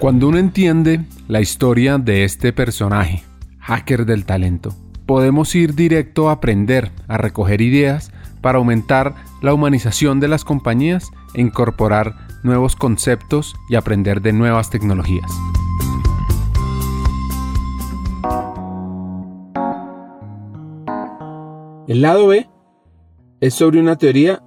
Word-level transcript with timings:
Cuando 0.00 0.28
uno 0.28 0.38
entiende 0.38 1.04
la 1.28 1.42
historia 1.42 1.98
de 1.98 2.24
este 2.24 2.54
personaje, 2.54 3.22
hacker 3.58 4.06
del 4.06 4.24
talento, 4.24 4.74
podemos 5.04 5.54
ir 5.54 5.74
directo 5.74 6.30
a 6.30 6.32
aprender, 6.32 6.90
a 7.06 7.18
recoger 7.18 7.60
ideas 7.60 8.10
para 8.40 8.56
aumentar 8.56 9.14
la 9.42 9.52
humanización 9.52 10.18
de 10.18 10.28
las 10.28 10.42
compañías 10.42 11.10
e 11.34 11.42
incorporar 11.42 12.16
nuevos 12.42 12.76
conceptos 12.76 13.54
y 13.68 13.74
aprender 13.74 14.22
de 14.22 14.32
nuevas 14.32 14.70
tecnologías. 14.70 15.30
El 21.88 22.00
lado 22.00 22.28
B 22.28 22.48
es 23.42 23.52
sobre 23.52 23.80
una 23.80 23.96
teoría 23.96 24.42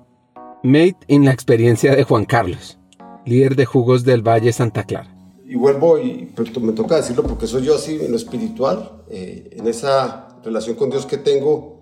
made 0.64 0.98
in 1.08 1.26
la 1.26 1.32
experiencia 1.32 1.96
de 1.96 2.06
Juan 2.06 2.26
Carlos, 2.26 2.80
líder 3.24 3.56
de 3.56 3.66
jugos 3.66 4.04
del 4.04 4.28
Valle 4.28 4.52
Santa 4.52 4.86
Clara 4.86 5.13
y 5.54 5.56
vuelvo 5.56 6.00
y 6.00 6.32
pues, 6.36 6.60
me 6.60 6.74
toca 6.74 6.96
decirlo 6.96 7.22
porque 7.22 7.46
soy 7.46 7.62
yo 7.62 7.76
así 7.76 8.00
en 8.02 8.10
lo 8.10 8.18
espiritual, 8.18 9.04
eh, 9.08 9.52
en 9.52 9.68
esa 9.68 10.40
relación 10.44 10.76
con 10.76 10.90
Dios 10.90 11.06
que 11.06 11.20
tengo, 11.20 11.80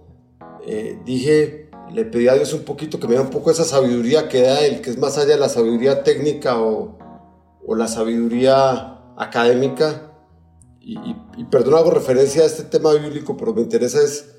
eh, 0.68 1.00
dije, 1.06 1.70
le 1.90 2.04
pedí 2.04 2.28
a 2.28 2.34
Dios 2.34 2.52
un 2.52 2.64
poquito 2.64 3.00
que 3.00 3.08
me 3.08 3.16
da 3.16 3.22
un 3.22 3.30
poco 3.30 3.50
esa 3.50 3.64
sabiduría 3.64 4.28
que 4.28 4.42
da 4.42 4.60
Él, 4.60 4.82
que 4.82 4.90
es 4.90 4.98
más 4.98 5.18
allá 5.18 5.36
de 5.36 5.40
la 5.40 5.48
sabiduría 5.48 6.04
técnica 6.04 6.62
o, 6.62 6.98
o 7.66 7.76
la 7.76 7.88
sabiduría 7.88 9.00
académica. 9.16 10.18
Y, 10.82 10.98
y, 11.38 11.46
perdón, 11.46 11.76
hago 11.76 11.92
referencia 11.92 12.44
a 12.44 12.48
este 12.48 12.64
tema 12.64 12.92
bíblico, 12.92 13.38
pero 13.38 13.54
me 13.54 13.62
interesa 13.62 14.02
es, 14.02 14.36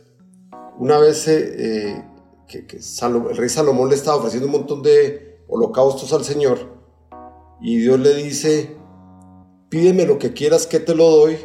una 0.78 0.98
vez 0.98 1.26
eh, 1.26 2.04
que, 2.46 2.66
que 2.66 2.76
el 2.76 3.36
rey 3.38 3.48
Salomón 3.48 3.88
le 3.88 3.94
estaba 3.94 4.18
ofreciendo 4.18 4.46
un 4.46 4.52
montón 4.52 4.82
de 4.82 5.42
holocaustos 5.48 6.12
al 6.12 6.22
Señor, 6.22 6.58
y 7.62 7.78
Dios 7.78 7.98
le 7.98 8.12
dice, 8.14 8.81
pídeme 9.72 10.04
lo 10.04 10.18
que 10.18 10.34
quieras 10.34 10.66
que 10.66 10.80
te 10.80 10.94
lo 10.94 11.08
doy. 11.08 11.38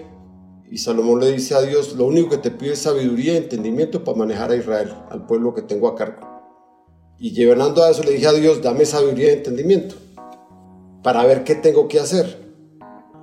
Y 0.69 0.79
Salomón 0.79 1.21
le 1.21 1.31
dice 1.31 1.55
a 1.55 1.61
Dios, 1.61 1.95
lo 1.95 2.03
único 2.03 2.31
que 2.31 2.37
te 2.37 2.51
pido 2.51 2.73
es 2.73 2.79
sabiduría 2.79 3.33
y 3.33 3.37
entendimiento 3.37 4.03
para 4.03 4.17
manejar 4.17 4.51
a 4.51 4.57
Israel, 4.57 4.93
al 5.09 5.25
pueblo 5.25 5.53
que 5.53 5.61
tengo 5.61 5.87
a 5.87 5.95
cargo. 5.95 6.27
Y 7.17 7.31
llevando 7.31 7.81
a 7.81 7.89
eso 7.89 8.03
le 8.03 8.11
dije 8.11 8.27
a 8.27 8.33
Dios, 8.33 8.61
dame 8.61 8.85
sabiduría 8.85 9.29
y 9.29 9.35
entendimiento 9.35 9.95
para 11.03 11.23
ver 11.25 11.45
qué 11.45 11.55
tengo 11.55 11.87
que 11.87 12.01
hacer. 12.01 12.53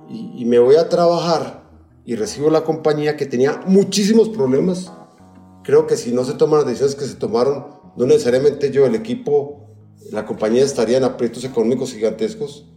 Y, 0.09 0.43
me 0.45 0.57
voy 0.57 0.75
a 0.75 0.89
trabajar 0.89 1.69
y 2.03 2.15
recibo 2.15 2.49
la 2.49 2.63
compañía 2.63 3.15
que 3.15 3.27
tenía 3.27 3.61
muchísimos 3.67 4.29
problemas. 4.29 4.91
Creo 5.63 5.85
que 5.85 5.97
si 5.97 6.13
no 6.13 6.23
se 6.23 6.33
toman 6.33 6.61
las 6.61 6.67
decisiones 6.69 6.95
que 6.95 7.05
se 7.05 7.15
tomaron, 7.15 7.67
no 7.95 8.07
necesariamente 8.07 8.71
yo, 8.71 8.87
el 8.87 8.95
equipo, 8.95 9.67
la 10.11 10.25
compañía 10.25 10.63
estaría 10.63 10.97
en 10.97 11.03
aprietos 11.03 11.43
económicos 11.43 11.93
gigantescos 11.93 12.71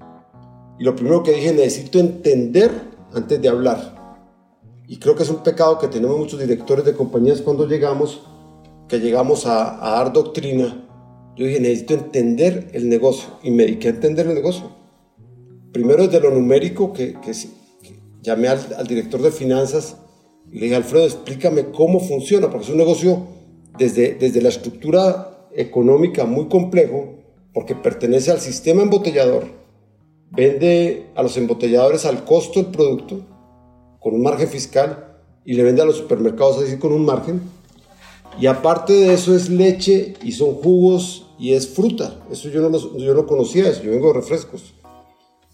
y 0.79 0.85
lo 0.85 0.95
primero 0.95 1.23
que 1.23 1.33
dije, 1.33 1.53
necesito 1.53 1.99
entender 1.99 2.71
antes 3.13 3.43
de 3.43 3.49
hablar. 3.49 3.97
Y 4.87 4.99
creo 4.99 5.17
que 5.17 5.25
es 5.25 5.31
un 5.31 5.43
pecado 5.43 5.79
que 5.79 5.89
tenemos 5.89 6.17
muchos 6.17 6.39
directores 6.39 6.85
de 6.85 6.95
compañías 6.95 7.43
cuando 7.43 7.67
llegamos, 7.67 8.23
que 8.89 9.01
llegamos 9.01 9.45
a, 9.47 9.77
dar 9.81 10.13
doctrina. 10.13 10.85
Yo 11.37 11.47
dije, 11.47 11.61
necesito 11.61 11.95
entender 11.95 12.71
el 12.73 12.89
negocio. 12.89 13.29
Y 13.43 13.51
me 13.51 13.65
dediqué 13.65 13.89
a 13.89 13.91
entender 13.91 14.29
el 14.29 14.35
negocio. 14.35 14.71
Primero 15.73 16.07
desde 16.07 16.21
lo 16.21 16.31
numérico, 16.31 16.93
que, 16.93 17.15
que, 17.21 17.33
llamé 18.23 18.49
al, 18.49 18.61
al, 18.77 18.87
director 18.87 19.21
de 19.21 19.31
finanzas 19.31 19.97
y 20.51 20.59
le 20.59 20.65
dije, 20.67 20.77
Alfredo, 20.77 21.05
explícame 21.05 21.71
cómo 21.71 22.01
funciona, 22.01 22.51
porque 22.51 22.67
es 22.67 22.71
un 22.71 22.79
negocio 22.79 23.27
desde, 23.79 24.15
desde 24.15 24.41
la 24.41 24.49
estructura 24.49 25.49
económica 25.55 26.25
muy 26.25 26.49
complejo, 26.49 27.17
porque 27.53 27.75
pertenece 27.75 28.31
al 28.31 28.41
sistema 28.41 28.83
embotellador 28.83 29.59
vende 30.31 31.11
a 31.15 31.23
los 31.23 31.37
embotelladores 31.37 32.05
al 32.05 32.25
costo 32.25 32.63
del 32.63 32.73
producto, 32.73 33.21
con 34.01 34.15
un 34.15 34.23
margen 34.23 34.49
fiscal, 34.49 35.21
y 35.45 35.55
le 35.55 35.63
vende 35.63 35.83
a 35.83 35.87
los 35.87 35.97
supermercados 35.97 36.63
así 36.63 36.77
con 36.79 36.93
un 36.93 37.05
margen. 37.05 37.41
Y 38.41 38.47
aparte 38.47 38.93
de 38.93 39.15
eso 39.15 39.35
es 39.35 39.49
leche 39.49 40.15
y 40.23 40.33
son 40.33 40.55
jugos 40.55 41.27
y 41.39 41.55
es 41.55 41.69
fruta. 41.69 42.21
Eso 42.31 42.49
yo 42.51 42.69
no, 42.69 42.97
yo 42.99 43.15
no 43.15 43.27
conocía 43.27 43.69
eso, 43.69 43.83
yo 43.83 43.91
vengo 43.91 44.09
de 44.09 44.21
refrescos. 44.21 44.75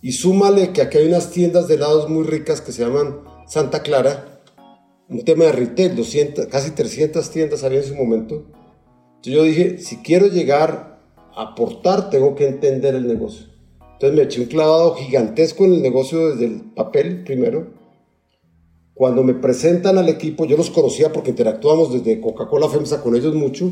Y 0.03 0.13
súmale 0.13 0.73
que 0.73 0.83
aquí 0.83 0.99
hay 0.99 1.07
unas 1.07 1.31
tiendas 1.31 1.69
de 1.69 1.77
helados 1.77 2.11
muy 2.11 2.25
ricas 2.25 2.61
que 2.61 2.73
se 2.73 2.85
llaman 2.85 3.21
Santa 3.47 3.83
Clara, 3.83 4.43
un 5.09 5.25
tema 5.25 5.45
de 5.45 5.53
retail, 5.53 5.97
200, 5.97 6.47
casi 6.47 6.73
300 6.73 7.31
tiendas 7.31 7.63
había 7.63 7.79
en 7.79 7.85
ese 7.85 7.95
momento. 7.95 8.47
Entonces 9.17 9.33
yo 9.33 9.43
dije, 9.45 9.79
si 9.79 9.99
quiero 9.99 10.27
llegar 10.27 11.01
a 11.35 11.53
aportar, 11.53 12.11
tengo 12.11 12.35
que 12.35 12.49
entender 12.49 12.95
el 12.95 13.07
negocio. 13.07 13.54
Entonces 13.95 14.17
me 14.17 14.25
eché 14.25 14.41
un 14.41 14.47
clavado 14.47 14.95
gigantesco 14.97 15.65
en 15.65 15.75
el 15.75 15.83
negocio 15.83 16.31
desde 16.31 16.47
el 16.47 16.61
papel 16.75 17.23
primero. 17.23 17.69
Cuando 18.93 19.23
me 19.23 19.35
presentan 19.35 19.99
al 19.99 20.09
equipo, 20.09 20.45
yo 20.47 20.57
los 20.57 20.71
conocía 20.71 21.13
porque 21.13 21.31
interactuamos 21.31 21.93
desde 21.93 22.21
Coca-Cola 22.21 22.69
FEMSA 22.69 23.03
con 23.03 23.15
ellos 23.15 23.35
mucho 23.35 23.71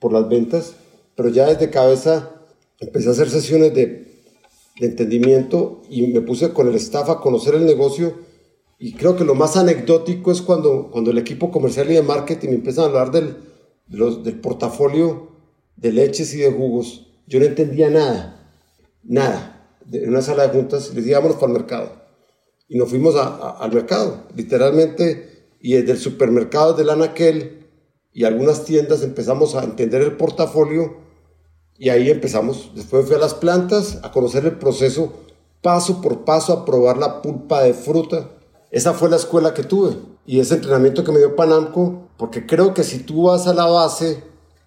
por 0.00 0.12
las 0.12 0.28
ventas, 0.28 0.74
pero 1.14 1.28
ya 1.28 1.46
desde 1.46 1.70
cabeza 1.70 2.30
empecé 2.80 3.08
a 3.08 3.12
hacer 3.12 3.30
sesiones 3.30 3.74
de, 3.74 4.08
entendimiento 4.80 5.82
y 5.90 6.06
me 6.06 6.22
puse 6.22 6.54
con 6.54 6.66
el 6.66 6.74
staff 6.76 7.10
a 7.10 7.20
conocer 7.20 7.54
el 7.54 7.66
negocio. 7.66 8.14
Y 8.78 8.94
creo 8.94 9.14
que 9.14 9.24
lo 9.24 9.34
más 9.34 9.58
anecdótico 9.58 10.32
es 10.32 10.40
cuando, 10.40 10.90
cuando 10.90 11.10
el 11.10 11.18
equipo 11.18 11.50
comercial 11.50 11.90
y 11.90 11.94
de 11.94 12.02
marketing 12.02 12.48
me 12.48 12.54
empiezan 12.54 12.84
a 12.84 12.86
hablar 12.86 13.10
del, 13.10 13.36
del 13.86 14.40
portafolio 14.40 15.28
de 15.76 15.92
leches 15.92 16.32
y 16.34 16.38
de 16.38 16.50
jugos. 16.50 17.08
Yo 17.26 17.40
no 17.40 17.44
entendía 17.44 17.90
nada, 17.90 18.56
nada 19.02 19.49
en 19.92 20.08
una 20.08 20.22
sala 20.22 20.46
de 20.46 20.58
juntas, 20.58 20.94
les 20.94 21.06
íbamos 21.06 21.34
para 21.34 21.46
el 21.46 21.52
mercado. 21.52 21.92
Y 22.68 22.78
nos 22.78 22.88
fuimos 22.88 23.16
al 23.16 23.72
mercado, 23.72 24.24
literalmente, 24.36 25.48
y 25.60 25.74
desde 25.74 25.92
el 25.92 25.98
supermercado 25.98 26.74
del 26.74 26.90
Anaquel 26.90 27.68
y 28.12 28.24
algunas 28.24 28.64
tiendas 28.64 29.02
empezamos 29.02 29.54
a 29.54 29.64
entender 29.64 30.02
el 30.02 30.16
portafolio 30.16 30.96
y 31.76 31.88
ahí 31.88 32.10
empezamos. 32.10 32.70
Después 32.74 33.06
fui 33.06 33.16
a 33.16 33.18
las 33.18 33.34
plantas 33.34 33.98
a 34.02 34.12
conocer 34.12 34.44
el 34.44 34.58
proceso 34.58 35.12
paso 35.62 36.00
por 36.00 36.24
paso, 36.24 36.52
a 36.52 36.64
probar 36.64 36.96
la 36.96 37.22
pulpa 37.22 37.62
de 37.62 37.74
fruta. 37.74 38.30
Esa 38.70 38.94
fue 38.94 39.10
la 39.10 39.16
escuela 39.16 39.52
que 39.52 39.64
tuve 39.64 39.96
y 40.24 40.40
ese 40.40 40.54
entrenamiento 40.54 41.04
que 41.04 41.12
me 41.12 41.18
dio 41.18 41.36
Panamco, 41.36 42.08
porque 42.16 42.46
creo 42.46 42.72
que 42.72 42.84
si 42.84 43.00
tú 43.00 43.24
vas 43.24 43.46
a 43.46 43.54
la 43.54 43.66
base 43.66 44.22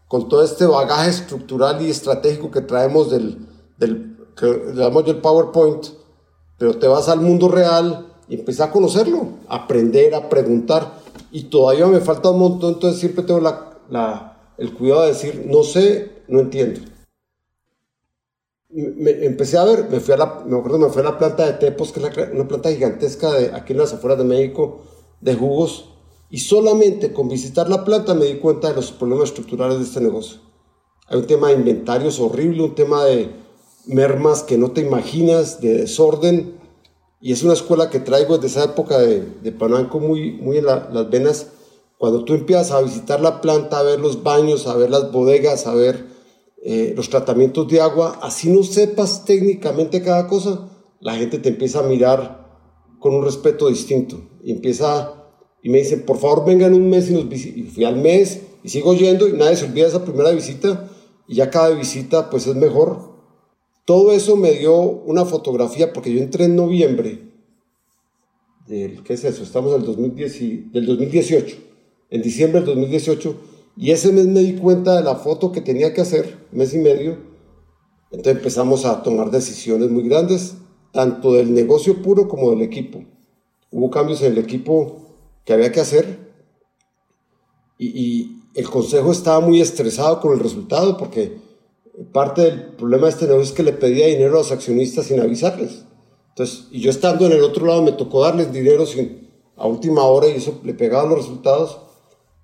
con 0.08 0.28
todo 0.28 0.44
este 0.44 0.66
bagaje 0.66 1.10
estructural 1.10 1.82
y 1.82 1.90
estratégico 1.90 2.52
que 2.52 2.62
traemos 2.62 3.10
del 3.10 4.13
que 4.36 4.46
le 4.46 4.82
damos 4.82 5.06
yo 5.06 5.12
el 5.12 5.22
PowerPoint, 5.22 5.86
pero 6.58 6.78
te 6.78 6.88
vas 6.88 7.10
al 7.10 7.22
mundo 7.22 7.50
real 7.50 8.14
y 8.28 8.36
empiezas 8.36 8.70
a 8.70 8.72
conocerlo, 8.72 9.28
a 9.48 9.64
aprender, 9.64 10.16
a 10.16 10.30
preguntar. 10.30 11.02
Y 11.32 11.46
todavía 11.46 11.88
me 11.88 12.00
falta 12.00 12.30
un 12.30 12.40
montón, 12.40 12.76
entonces 12.76 13.00
siempre 13.00 13.24
tengo 13.24 13.40
la, 13.40 13.80
la, 13.90 14.54
el 14.58 14.74
cuidado 14.74 15.04
de 15.04 15.10
decir, 15.10 15.46
no 15.50 15.64
sé, 15.64 16.24
no 16.28 16.40
entiendo. 16.40 16.82
Me, 18.70 19.26
empecé 19.26 19.58
a 19.58 19.66
ver, 19.66 19.90
me 19.90 20.00
fui 20.00 20.14
a 20.14 20.18
la, 20.18 20.44
me 20.46 20.58
acuerdo, 20.58 20.80
me 20.80 20.90
fui 20.90 21.02
a 21.02 21.06
la 21.06 21.18
planta 21.18 21.46
de 21.46 21.54
Tepos, 21.54 21.92
que 21.92 22.00
es 22.00 22.30
una 22.34 22.48
planta 22.48 22.72
gigantesca 22.72 23.32
de, 23.32 23.54
aquí 23.54 23.74
en 23.74 23.80
las 23.80 23.94
afueras 23.94 24.18
de 24.18 24.24
México, 24.24 24.82
de 25.22 25.36
jugos, 25.36 25.90
y 26.30 26.40
solamente 26.40 27.14
con 27.14 27.30
visitar 27.30 27.70
la 27.70 27.84
planta 27.84 28.16
me 28.16 28.26
di 28.26 28.38
cuenta 28.38 28.70
de 28.70 28.76
los 28.76 28.92
problemas 28.92 29.30
estructurales 29.30 29.78
de 29.78 29.84
este 29.84 30.02
negocio. 30.02 30.40
Hay 31.08 31.20
un 31.20 31.28
tema 31.28 31.50
de 31.50 31.56
inventarios 31.56 32.20
horrible, 32.20 32.64
un 32.64 32.74
tema 32.74 33.04
de, 33.06 33.43
mermas 33.86 34.44
que 34.44 34.58
no 34.58 34.72
te 34.72 34.82
imaginas, 34.82 35.62
de 35.62 35.80
desorden. 35.80 36.60
Y 37.22 37.32
es 37.32 37.44
una 37.44 37.54
escuela 37.54 37.90
que 37.90 38.00
traigo 38.00 38.38
desde 38.38 38.60
esa 38.60 38.72
época 38.72 39.00
de, 39.00 39.22
de 39.42 39.52
Pananco 39.52 40.00
muy, 40.00 40.34
muy 40.34 40.58
en 40.58 40.66
las 40.66 41.10
venas. 41.10 41.48
Cuando 41.98 42.26
tú 42.26 42.34
empiezas 42.34 42.72
a 42.72 42.82
visitar 42.82 43.22
la 43.22 43.40
planta, 43.40 43.80
a 43.80 43.84
ver 43.84 44.00
los 44.00 44.24
baños, 44.24 44.68
a 44.68 44.76
ver 44.76 44.90
las 44.90 45.12
bodegas, 45.12 45.68
a 45.68 45.74
ver 45.74 46.06
eh, 46.66 46.94
los 46.96 47.10
tratamientos 47.10 47.68
de 47.68 47.82
agua, 47.82 48.20
así 48.22 48.50
no 48.50 48.64
sepas 48.64 49.26
técnicamente 49.26 50.02
cada 50.02 50.28
cosa, 50.28 50.70
la 51.00 51.16
gente 51.16 51.40
te 51.40 51.50
empieza 51.50 51.80
a 51.80 51.84
mirar 51.84 52.48
con 53.00 53.14
un 53.16 53.24
respeto 53.24 53.68
distinto. 53.68 54.22
Y 54.44 54.52
empieza, 54.52 55.14
y 55.62 55.70
me 55.70 55.80
dicen, 55.80 56.06
por 56.06 56.18
favor 56.18 56.46
vengan 56.46 56.74
un 56.74 56.90
mes 56.90 57.10
y 57.10 57.14
nos 57.14 57.26
fui 57.74 57.84
al 57.84 57.98
mes 57.98 58.42
y 58.64 58.70
sigo 58.70 58.94
yendo 58.94 59.28
y 59.28 59.34
nadie 59.34 59.58
se 59.58 59.66
olvida 59.66 59.88
esa 59.88 60.04
primera 60.06 60.32
visita. 60.32 60.90
Y 61.28 61.36
ya 61.36 61.50
cada 61.50 61.70
visita 61.70 62.30
pues 62.30 62.48
es 62.48 62.56
mejor 62.56 63.13
todo 63.86 64.14
eso 64.14 64.38
me 64.38 64.52
dio 64.54 64.76
una 64.76 65.26
fotografía 65.26 65.92
porque 65.92 66.14
yo 66.14 66.20
entré 66.20 66.46
en 66.46 66.56
noviembre 66.56 67.32
del, 68.68 69.04
¿qué 69.04 69.14
es 69.14 69.24
eso? 69.24 69.44
Estamos 69.44 69.74
del, 69.74 69.86
2010 69.86 70.72
del 70.72 70.86
2018, 70.86 71.58
en 72.10 72.22
diciembre 72.22 72.62
del 72.62 72.68
2018, 72.68 73.36
y 73.76 73.92
ese 73.92 74.12
mes 74.14 74.26
me 74.28 74.40
di 74.40 74.56
cuenta 74.56 74.96
de 74.96 75.04
la 75.04 75.16
foto 75.16 75.52
que 75.52 75.62
tenía 75.62 75.94
que 75.94 76.02
hacer, 76.02 76.48
mes 76.52 76.74
y 76.74 76.78
medio, 76.78 77.18
entonces 78.12 78.38
empezamos 78.38 78.86
a 78.86 79.04
tomar 79.04 79.32
decisiones 79.32 79.90
muy 79.90 80.08
grandes, 80.08 80.56
tanto 80.92 81.34
del 81.34 81.54
negocio 81.54 82.02
puro 82.02 82.28
como 82.28 82.52
del 82.52 82.62
equipo. 82.62 83.04
Hubo 83.72 83.90
cambios 83.90 84.22
en 84.22 84.34
el 84.34 84.38
equipo 84.38 85.18
que 85.44 85.54
había 85.54 85.72
que 85.72 85.82
hacer 85.82 86.32
y 87.80 88.44
el 88.54 88.70
consejo 88.70 89.12
estaba 89.12 89.40
muy 89.40 89.60
estresado 89.60 90.22
con 90.22 90.34
el 90.34 90.40
resultado 90.40 90.96
porque 90.96 91.43
parte 92.12 92.42
del 92.42 92.62
problema 92.76 93.08
de 93.08 93.14
este 93.14 93.26
negocio 93.26 93.52
es 93.52 93.56
que 93.56 93.64
le 93.64 93.74
pedía 93.74 94.08
dinero 94.08 94.36
a 94.36 94.40
los 94.40 94.52
accionistas 94.52 95.06
sin 95.06 95.20
avisarles. 95.20 95.86
Entonces, 96.30 96.68
y 96.72 96.82
yo 96.82 96.90
estando 96.90 97.26
en 97.26 97.34
el 97.34 97.44
otro 97.44 97.66
lado 97.66 97.84
me 97.84 97.92
tocó 97.92 98.22
darles 98.22 98.52
dinero 98.52 98.86
sin, 98.86 99.30
a 99.56 99.68
última 99.68 100.04
hora 100.04 100.28
y 100.28 100.32
eso 100.38 100.60
le 100.64 100.74
pegaba 100.74 101.08
los 101.08 101.20
resultados. 101.20 101.80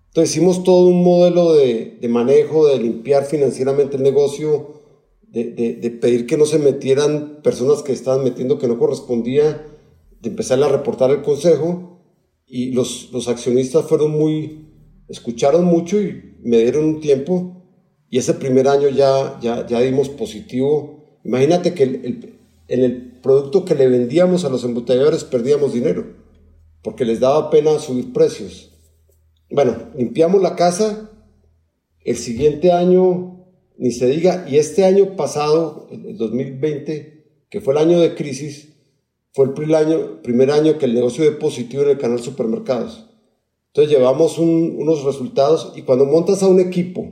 Entonces 0.09 0.35
hicimos 0.35 0.63
todo 0.63 0.87
un 0.87 1.03
modelo 1.03 1.53
de, 1.53 1.97
de 1.99 2.07
manejo, 2.07 2.67
de 2.67 2.79
limpiar 2.79 3.25
financieramente 3.25 3.97
el 3.97 4.03
negocio, 4.03 4.79
de, 5.27 5.43
de, 5.45 5.91
pedir 5.91 6.25
que 6.25 6.37
no 6.37 6.45
se 6.45 6.57
metieran 6.57 7.41
personas 7.43 7.83
que 7.83 7.91
estaban 7.91 8.23
metiendo 8.23 8.57
que 8.57 8.67
no 8.67 8.79
correspondía, 8.79 9.63
de 10.21 10.29
empezar 10.29 10.61
a 10.63 10.67
reportar 10.67 11.11
el 11.11 11.21
consejo 11.21 11.99
y 12.47 12.71
los, 12.71 13.11
los 13.11 13.27
accionistas 13.27 13.85
fueron 13.85 14.11
muy, 14.11 14.67
escucharon 15.07 15.65
mucho 15.65 16.01
y 16.01 16.35
me 16.41 16.57
dieron 16.57 16.85
un 16.85 16.99
tiempo 16.99 17.58
y 18.09 18.17
ese 18.17 18.33
primer 18.33 18.67
año 18.67 18.89
ya, 18.89 19.39
ya, 19.41 19.65
ya 19.67 19.79
dimos 19.81 20.09
positivo. 20.09 21.03
Imagínate 21.23 21.73
que 21.73 21.83
el, 21.83 22.39
en 22.67 22.83
el 22.83 23.19
producto 23.21 23.65
que 23.65 23.75
le 23.75 23.87
vendíamos 23.87 24.45
a 24.45 24.49
los 24.49 24.63
embotelladores 24.63 25.23
perdíamos 25.23 25.73
dinero 25.73 26.19
porque 26.81 27.05
les 27.05 27.19
daba 27.19 27.49
pena 27.49 27.77
subir 27.79 28.13
precios. 28.13 28.71
Bueno, 29.51 29.75
limpiamos 29.95 30.41
la 30.41 30.55
casa, 30.55 31.11
el 32.03 32.17
siguiente 32.17 32.71
año 32.71 33.29
ni 33.77 33.91
se 33.91 34.07
diga, 34.07 34.45
y 34.49 34.57
este 34.57 34.83
año 34.83 35.15
pasado, 35.15 35.87
el 35.89 36.17
2020, 36.17 37.45
que 37.49 37.61
fue 37.61 37.73
el 37.73 37.79
año 37.79 38.01
de 38.01 38.13
crisis, 38.13 38.73
fue 39.31 39.45
el 39.45 39.53
primer 39.53 40.51
año, 40.51 40.77
que 40.77 40.85
el 40.85 40.93
negocio 40.93 41.23
de 41.23 41.31
positivo 41.31 41.83
en 41.83 41.91
el 41.91 41.97
canal 41.97 42.19
supermercados. 42.19 43.05
Entonces 43.67 43.95
llevamos 43.95 44.37
unos 44.37 45.03
resultados 45.05 45.71
y 45.77 45.83
cuando 45.83 46.05
montas 46.05 46.43
a 46.43 46.47
un 46.47 46.59
equipo, 46.59 47.07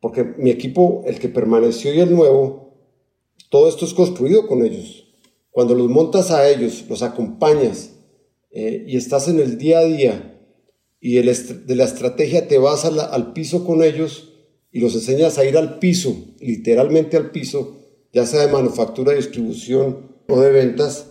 porque 0.00 0.24
mi 0.24 0.50
equipo, 0.50 1.02
el 1.06 1.18
que 1.18 1.28
permaneció 1.28 1.92
y 1.94 2.00
el 2.00 2.14
nuevo, 2.14 2.74
todo 3.50 3.68
esto 3.68 3.84
es 3.84 3.94
construido 3.94 4.46
con 4.46 4.64
ellos. 4.64 5.06
Cuando 5.50 5.74
los 5.74 5.88
montas 5.88 6.30
a 6.30 6.48
ellos, 6.48 6.84
los 6.88 7.02
acompañas 7.02 7.92
eh, 8.50 8.84
y 8.86 8.96
estás 8.96 9.28
en 9.28 9.40
el 9.40 9.58
día 9.58 9.80
a 9.80 9.84
día 9.84 10.40
y 11.00 11.14
de 11.14 11.74
la 11.76 11.84
estrategia 11.84 12.46
te 12.46 12.58
vas 12.58 12.84
al 12.84 13.32
piso 13.32 13.64
con 13.64 13.82
ellos 13.82 14.34
y 14.72 14.80
los 14.80 14.94
enseñas 14.94 15.38
a 15.38 15.44
ir 15.44 15.56
al 15.56 15.78
piso, 15.78 16.14
literalmente 16.40 17.16
al 17.16 17.30
piso, 17.30 17.78
ya 18.12 18.26
sea 18.26 18.46
de 18.46 18.52
manufactura, 18.52 19.12
distribución 19.12 20.10
o 20.28 20.40
de 20.40 20.50
ventas, 20.50 21.10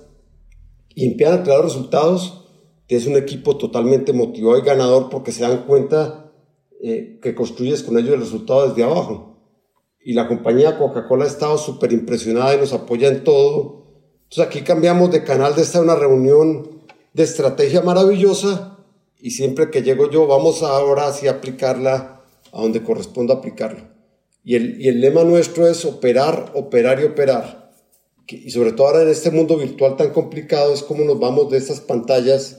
y 0.96 1.06
empiezan 1.06 1.40
a 1.40 1.44
crear 1.44 1.64
resultados, 1.64 2.46
tienes 2.88 3.08
un 3.08 3.18
equipo 3.18 3.58
totalmente 3.58 4.14
motivado 4.14 4.58
y 4.58 4.62
ganador 4.62 5.10
porque 5.10 5.32
se 5.32 5.44
dan 5.44 5.66
cuenta 5.66 6.29
eh, 6.82 7.20
que 7.22 7.36
construyes 7.36 7.84
con 7.84 7.98
ellos 7.98 8.14
el 8.14 8.22
resultado 8.22 8.70
desde 8.70 8.84
abajo. 8.84 9.38
Y 10.02 10.14
la 10.14 10.28
compañía 10.28 10.78
Coca-Cola 10.78 11.26
ha 11.26 11.28
estado 11.28 11.58
súper 11.58 11.92
impresionada 11.92 12.56
y 12.56 12.58
nos 12.58 12.72
apoya 12.72 13.10
en 13.10 13.24
todo. 13.24 13.86
Entonces 14.24 14.46
aquí 14.46 14.62
cambiamos 14.62 15.12
de 15.12 15.24
canal 15.24 15.56
de 15.56 15.64
esta 15.64 15.82
una 15.82 15.96
reunión 15.96 16.82
de 17.14 17.24
estrategia 17.24 17.82
maravillosa 17.82 18.78
y 19.20 19.32
siempre 19.32 19.70
que 19.70 19.82
llego 19.82 20.10
yo 20.10 20.26
vamos 20.26 20.64
ahora 20.64 21.08
así 21.08 21.28
a 21.28 21.32
aplicarla 21.32 22.22
a 22.54 22.62
donde 22.62 22.82
corresponda 22.82 23.36
aplicarla. 23.36 23.94
Y 24.44 24.56
el, 24.56 24.82
y 24.82 24.88
el 24.88 25.02
lema 25.02 25.24
nuestro 25.24 25.68
es 25.68 25.84
operar, 25.84 26.54
operar 26.56 27.02
y 27.02 27.04
operar. 27.04 27.74
Y 28.28 28.52
sobre 28.52 28.72
todo 28.72 28.88
ahora 28.88 29.02
en 29.02 29.10
este 29.10 29.32
mundo 29.32 29.58
virtual 29.58 29.98
tan 29.98 30.12
complicado 30.12 30.74
es 30.74 30.84
cómo 30.84 31.04
nos 31.04 31.20
vamos 31.20 31.50
de 31.50 31.58
estas 31.58 31.82
pantallas 31.82 32.59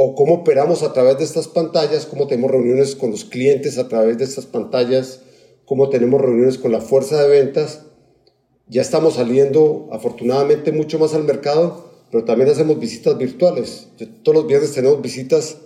o 0.00 0.14
cómo 0.14 0.34
operamos 0.34 0.84
a 0.84 0.92
través 0.92 1.18
de 1.18 1.24
estas 1.24 1.48
pantallas, 1.48 2.06
cómo 2.06 2.28
tenemos 2.28 2.52
reuniones 2.52 2.94
con 2.94 3.10
los 3.10 3.24
clientes 3.24 3.78
a 3.78 3.88
través 3.88 4.16
de 4.18 4.24
estas 4.24 4.46
pantallas, 4.46 5.22
cómo 5.64 5.88
tenemos 5.88 6.20
reuniones 6.20 6.56
con 6.56 6.70
la 6.70 6.80
fuerza 6.80 7.20
de 7.20 7.28
ventas. 7.28 7.82
Ya 8.68 8.80
estamos 8.82 9.14
saliendo 9.14 9.88
afortunadamente 9.90 10.70
mucho 10.70 11.00
más 11.00 11.14
al 11.14 11.24
mercado 11.24 11.88
pero 12.10 12.24
también 12.24 12.50
hacemos 12.50 12.78
visitas 12.78 13.18
virtuales. 13.18 13.88
todos 14.22 14.36
los 14.36 14.46
viernes 14.46 14.72
tenemos 14.72 15.00
visitas 15.02 15.58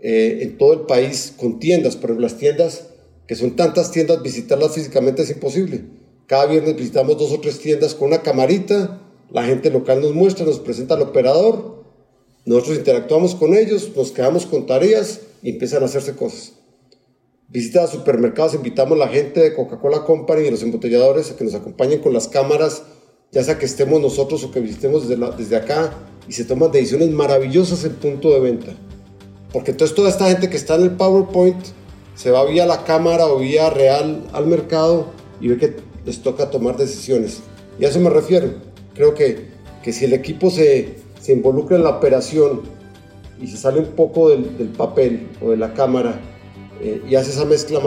eh, 0.00 0.38
en 0.42 0.56
todo 0.56 0.72
el 0.72 0.80
país 0.80 1.34
con 1.36 1.58
tiendas, 1.58 1.96
pero 1.96 2.18
las 2.18 2.36
tiendas, 2.36 2.88
que 3.26 3.34
son 3.34 3.56
tantas 3.56 3.90
tiendas, 3.90 4.22
visitarlas 4.22 4.74
físicamente 4.74 5.22
es 5.22 5.30
imposible. 5.30 5.84
Cada 6.26 6.46
viernes 6.46 6.76
visitamos 6.76 7.18
dos 7.18 7.32
o 7.32 7.40
tres 7.40 7.58
tiendas 7.58 7.94
con 7.94 8.08
una 8.08 8.22
camarita, 8.22 9.02
la 9.30 9.44
gente 9.44 9.70
local 9.70 10.00
nos 10.00 10.14
muestra, 10.14 10.46
nos 10.46 10.60
presenta 10.60 10.94
al 10.94 11.02
operador, 11.02 11.79
nosotros 12.54 12.78
interactuamos 12.78 13.34
con 13.34 13.54
ellos, 13.54 13.90
nos 13.96 14.10
quedamos 14.10 14.46
con 14.46 14.66
tareas 14.66 15.20
y 15.42 15.50
empiezan 15.50 15.82
a 15.82 15.86
hacerse 15.86 16.14
cosas. 16.14 16.52
Visitas 17.48 17.90
a 17.90 17.92
supermercados, 17.92 18.54
invitamos 18.54 18.96
a 18.96 19.04
la 19.04 19.08
gente 19.08 19.40
de 19.40 19.54
Coca-Cola 19.54 20.04
Company 20.04 20.46
y 20.46 20.50
los 20.50 20.62
embotelladores 20.62 21.30
a 21.30 21.36
que 21.36 21.44
nos 21.44 21.54
acompañen 21.54 22.00
con 22.00 22.12
las 22.12 22.28
cámaras 22.28 22.82
ya 23.32 23.44
sea 23.44 23.58
que 23.58 23.66
estemos 23.66 24.00
nosotros 24.00 24.42
o 24.44 24.50
que 24.50 24.60
visitemos 24.60 25.08
desde, 25.08 25.24
desde 25.36 25.56
acá 25.56 25.92
y 26.28 26.32
se 26.32 26.44
toman 26.44 26.72
decisiones 26.72 27.10
maravillosas 27.10 27.84
en 27.84 27.94
punto 27.94 28.30
de 28.30 28.40
venta. 28.40 28.72
Porque 29.52 29.70
entonces 29.70 29.94
toda 29.94 30.08
esta 30.08 30.28
gente 30.28 30.50
que 30.50 30.56
está 30.56 30.74
en 30.74 30.82
el 30.82 30.90
PowerPoint 30.92 31.64
se 32.14 32.30
va 32.30 32.44
vía 32.44 32.66
la 32.66 32.84
cámara 32.84 33.26
o 33.26 33.38
vía 33.38 33.70
real 33.70 34.24
al 34.32 34.46
mercado 34.46 35.06
y 35.40 35.48
ve 35.48 35.58
que 35.58 35.76
les 36.04 36.22
toca 36.22 36.50
tomar 36.50 36.76
decisiones. 36.76 37.40
Y 37.78 37.84
a 37.84 37.88
eso 37.88 38.00
me 38.00 38.10
refiero. 38.10 38.52
Creo 38.94 39.14
que, 39.14 39.50
que 39.82 39.92
si 39.92 40.04
el 40.04 40.12
equipo 40.12 40.50
se, 40.50 40.96
se 41.30 41.36
involucra 41.36 41.76
en 41.76 41.84
la 41.84 41.90
operación 41.90 42.62
y 43.40 43.46
se 43.46 43.56
sale 43.56 43.78
un 43.78 43.92
poco 43.92 44.30
del, 44.30 44.42
papel 44.76 45.28
o 45.40 45.50
de 45.50 45.56
la 45.56 45.72
cámara 45.74 46.20
eh, 46.82 47.00
y 47.08 47.14
hace 47.14 47.30
esa 47.30 47.44
mezcla, 47.44 47.78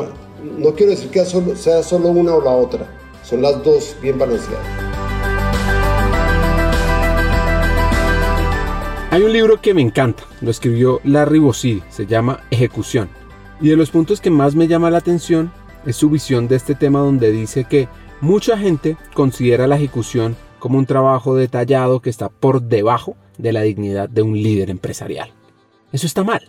no 0.58 0.74
quiero 0.74 0.92
decir 0.92 1.10
que 1.10 1.26
sea 1.26 1.84
solo 1.84 2.08
una 2.08 2.36
o 2.36 2.42
la 2.42 2.52
otra, 2.52 2.88
son 3.22 3.42
las 3.42 3.62
dos 3.62 3.98
bien 4.02 4.18
balanceadas. 4.18 4.66
Hay 9.12 9.24
un 9.24 9.34
libro 9.34 9.60
que 9.60 9.74
me 9.74 9.82
encanta, 9.82 10.24
lo 10.40 10.50
escribió 10.50 11.02
Larry 11.04 11.40
Bossidi, 11.40 11.84
se 11.90 12.06
llama 12.06 12.46
Ejecución. 12.50 13.10
Y 13.60 13.68
de 13.68 13.76
los 13.76 13.92
puntos 13.92 14.22
que 14.22 14.30
más 14.30 14.56
me 14.56 14.70
llama 14.70 14.90
la 14.90 15.00
atención 15.00 15.52
es 15.86 15.98
su 15.98 16.10
visión 16.10 16.48
de 16.48 16.56
este 16.56 16.76
tema 16.76 17.00
donde 17.00 17.30
dice 17.30 17.66
que 17.66 17.90
mucha 18.22 18.58
gente 18.58 18.96
considera 19.14 19.68
la 19.68 19.76
ejecución 19.76 20.38
como 20.60 20.78
un 20.78 20.86
trabajo 20.86 21.36
detallado 21.36 22.00
que 22.00 22.10
está 22.10 22.30
por 22.30 22.62
debajo 22.62 23.18
de 23.38 23.54
la 23.54 23.62
dignidad 23.62 24.10
de 24.10 24.22
un 24.22 24.34
líder 24.34 24.70
empresarial. 24.70 25.32
Eso 25.92 26.08
está 26.08 26.24
mal. 26.24 26.42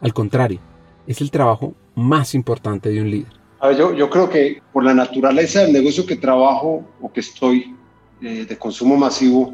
Al 0.00 0.12
contrario, 0.12 0.58
es 1.06 1.20
el 1.20 1.30
trabajo 1.30 1.74
más 1.94 2.34
importante 2.34 2.88
de 2.88 3.00
un 3.00 3.10
líder. 3.10 3.32
yo, 3.76 3.94
yo 3.94 4.10
creo 4.10 4.28
que 4.28 4.62
por 4.72 4.84
la 4.84 4.94
naturaleza 4.94 5.60
del 5.60 5.72
negocio 5.72 6.06
que 6.06 6.16
trabajo 6.16 6.84
o 7.00 7.12
que 7.12 7.20
estoy 7.20 7.76
eh, 8.20 8.46
de 8.48 8.56
consumo 8.56 8.96
masivo, 8.96 9.52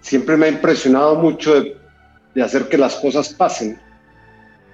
siempre 0.00 0.36
me 0.36 0.46
ha 0.46 0.48
impresionado 0.48 1.14
mucho 1.16 1.60
de, 1.60 2.42
hacer 2.42 2.68
que 2.68 2.78
las 2.78 2.96
cosas 2.96 3.32
pasen. 3.34 3.78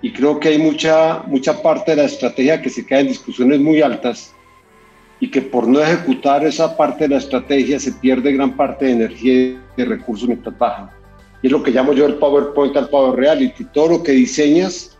Y 0.01 0.13
creo 0.13 0.39
que 0.39 0.49
hay 0.49 0.59
mucha, 0.59 1.23
mucha 1.27 1.61
parte 1.61 1.93
de 1.93 1.97
la 1.99 2.05
estrategia 2.05 2.63
que 2.63 2.71
se 2.71 2.87
queda 2.87 3.01
en 3.01 3.09
discusiones 3.09 3.61
muy 3.61 3.83
altas 3.83 4.33
y 5.19 5.31
que 5.31 5.43
por 5.43 5.67
no 5.67 5.81
ejecutar 5.81 6.45
esa 6.45 6.77
parte 6.77 7.05
de 7.05 7.11
la 7.11 7.17
estrategia 7.19 7.81
se 7.81 7.91
pierde 7.93 8.33
gran 8.33 8.57
parte 8.57 8.85
de 8.85 8.93
energía 8.93 9.35
y 9.35 9.59
de 9.77 9.85
recursos 9.85 10.29
mientras 10.29 10.57
bajan. 10.57 10.98
Y 11.43 11.47
es 11.47 11.53
lo 11.53 11.63
que 11.63 11.71
llamo 11.71 11.93
yo 11.93 12.07
el 12.07 12.17
PowerPoint 12.17 12.77
al 12.77 12.89
Power 12.89 13.17
Reality. 13.19 13.65
Todo 13.67 13.89
lo 13.89 14.03
que 14.03 14.13
diseñas, 14.13 14.99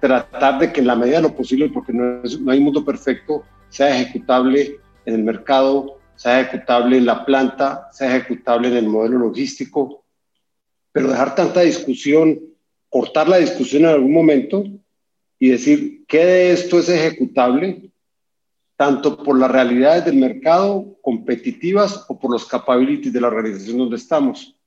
tratar 0.00 0.58
de 0.58 0.72
que 0.72 0.80
en 0.80 0.86
la 0.86 0.96
medida 0.96 1.16
de 1.16 1.22
lo 1.22 1.34
posible, 1.34 1.68
porque 1.68 1.92
no, 1.92 2.22
no 2.40 2.52
hay 2.52 2.60
mundo 2.60 2.84
perfecto, 2.84 3.42
sea 3.68 3.98
ejecutable 3.98 4.78
en 5.04 5.14
el 5.14 5.24
mercado 5.24 5.98
sea 6.18 6.40
ejecutable 6.40 6.96
en 6.96 7.06
la 7.06 7.24
planta, 7.24 7.88
sea 7.92 8.16
ejecutable 8.16 8.68
en 8.68 8.76
el 8.76 8.88
modelo 8.88 9.18
logístico, 9.18 10.04
pero 10.90 11.10
dejar 11.10 11.36
tanta 11.36 11.60
discusión, 11.60 12.40
cortar 12.90 13.28
la 13.28 13.36
discusión 13.36 13.84
en 13.84 13.90
algún 13.90 14.12
momento 14.12 14.64
y 15.38 15.50
decir 15.50 16.04
qué 16.08 16.24
de 16.24 16.50
esto 16.50 16.80
es 16.80 16.88
ejecutable, 16.88 17.92
tanto 18.76 19.22
por 19.22 19.38
las 19.38 19.48
realidades 19.48 20.06
del 20.06 20.16
mercado 20.16 20.98
competitivas 21.02 22.04
o 22.08 22.18
por 22.18 22.32
los 22.32 22.46
capabilities 22.46 23.12
de 23.12 23.20
la 23.20 23.28
organización 23.28 23.78
donde 23.78 23.96
estamos. 23.96 24.57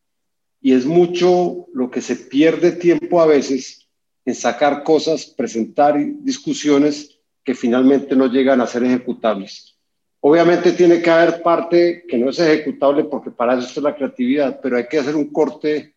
Y 0.62 0.74
es 0.74 0.86
mucho 0.86 1.68
lo 1.74 1.90
que 1.90 2.02
se 2.02 2.16
pierde 2.16 2.72
tiempo 2.72 3.20
a 3.20 3.26
veces 3.26 3.90
en 4.26 4.36
sacar 4.36 4.84
cosas, 4.84 5.26
presentar 5.26 5.96
discusiones 6.20 7.20
que 7.44 7.56
finalmente 7.56 8.16
no 8.16 8.28
llegan 8.28 8.62
a 8.62 8.68
ser 8.68 8.84
ejecutables. 8.84 9.78
Obviamente 10.20 10.74
tiene 10.74 11.02
que 11.02 11.10
haber 11.10 11.42
parte 11.42 12.06
que 12.08 12.18
no 12.18 12.30
es 12.30 12.40
ejecutable 12.40 13.06
porque 13.06 13.32
para 13.32 13.58
eso 13.58 13.68
está 13.68 13.82
la 13.82 13.96
creatividad, 13.96 14.60
pero 14.62 14.78
hay 14.78 14.88
que 14.88 15.00
hacer 15.00 15.16
un 15.16 15.32
corte 15.32 15.96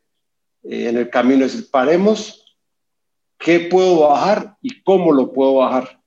eh, 0.62 0.88
en 0.88 0.96
el 0.96 1.10
camino, 1.10 1.44
es 1.44 1.52
decir, 1.52 1.70
paremos 1.70 2.56
qué 3.38 3.60
puedo 3.60 4.00
bajar 4.08 4.56
y 4.62 4.82
cómo 4.82 5.12
lo 5.12 5.30
puedo 5.30 5.56
bajar. 5.56 6.00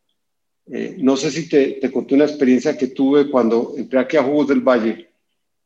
Eh, 0.66 0.96
no 0.98 1.16
sé 1.16 1.30
si 1.30 1.48
te, 1.48 1.74
te, 1.74 1.92
conté 1.92 2.16
una 2.16 2.26
experiencia 2.26 2.76
que 2.76 2.88
tuve 2.88 3.30
cuando 3.30 3.74
entré 3.78 4.00
aquí 4.00 4.18
a 4.18 4.24
Jugos 4.24 4.48
del 4.48 4.62
Valle, 4.62 5.07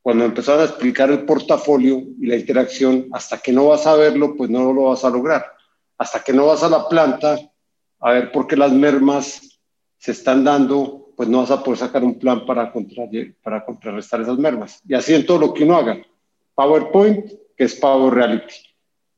cuando 0.02 0.24
empezaron 0.24 0.62
a 0.62 0.64
explicar 0.64 1.10
el 1.10 1.24
portafolio 1.24 2.02
y 2.20 2.26
la 2.26 2.36
interacción, 2.36 3.06
hasta 3.12 3.38
que 3.38 3.52
no 3.52 3.68
vas 3.68 3.86
a 3.86 3.94
verlo, 3.94 4.34
pues 4.36 4.50
no 4.50 4.72
lo 4.72 4.84
vas 4.84 5.04
a 5.04 5.10
lograr. 5.10 5.46
Hasta 5.96 6.20
que 6.22 6.32
no 6.32 6.46
vas 6.46 6.62
a 6.62 6.68
la 6.68 6.88
planta 6.88 7.38
a 8.00 8.12
ver 8.12 8.32
por 8.32 8.46
qué 8.46 8.56
las 8.56 8.72
mermas 8.72 9.60
se 9.98 10.10
están 10.10 10.42
dando 10.42 11.02
pues 11.16 11.28
no 11.28 11.38
vas 11.38 11.50
a 11.50 11.62
poder 11.62 11.78
sacar 11.78 12.02
un 12.02 12.18
plan 12.18 12.44
para, 12.46 12.72
contra, 12.72 13.04
para 13.42 13.64
contrarrestar 13.64 14.20
esas 14.20 14.38
mermas. 14.38 14.80
Y 14.86 14.94
así 14.94 15.14
en 15.14 15.26
todo 15.26 15.38
lo 15.38 15.54
que 15.54 15.64
uno 15.64 15.76
haga. 15.76 15.98
PowerPoint, 16.54 17.26
que 17.56 17.64
es 17.64 17.74
Power 17.76 18.12
Reality. 18.12 18.54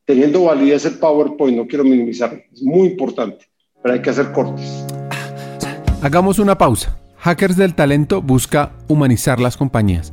Teniendo 0.04 0.44
validez 0.44 0.84
el 0.84 0.98
PowerPoint, 0.98 1.56
no 1.56 1.66
quiero 1.66 1.82
minimizarlo, 1.82 2.38
es 2.52 2.62
muy 2.62 2.88
importante, 2.88 3.46
pero 3.82 3.94
hay 3.94 4.02
que 4.02 4.10
hacer 4.10 4.32
cortes. 4.32 4.84
Hagamos 6.02 6.38
una 6.38 6.58
pausa. 6.58 7.00
Hackers 7.16 7.56
del 7.56 7.74
Talento 7.74 8.20
busca 8.20 8.72
humanizar 8.86 9.40
las 9.40 9.56
compañías, 9.56 10.12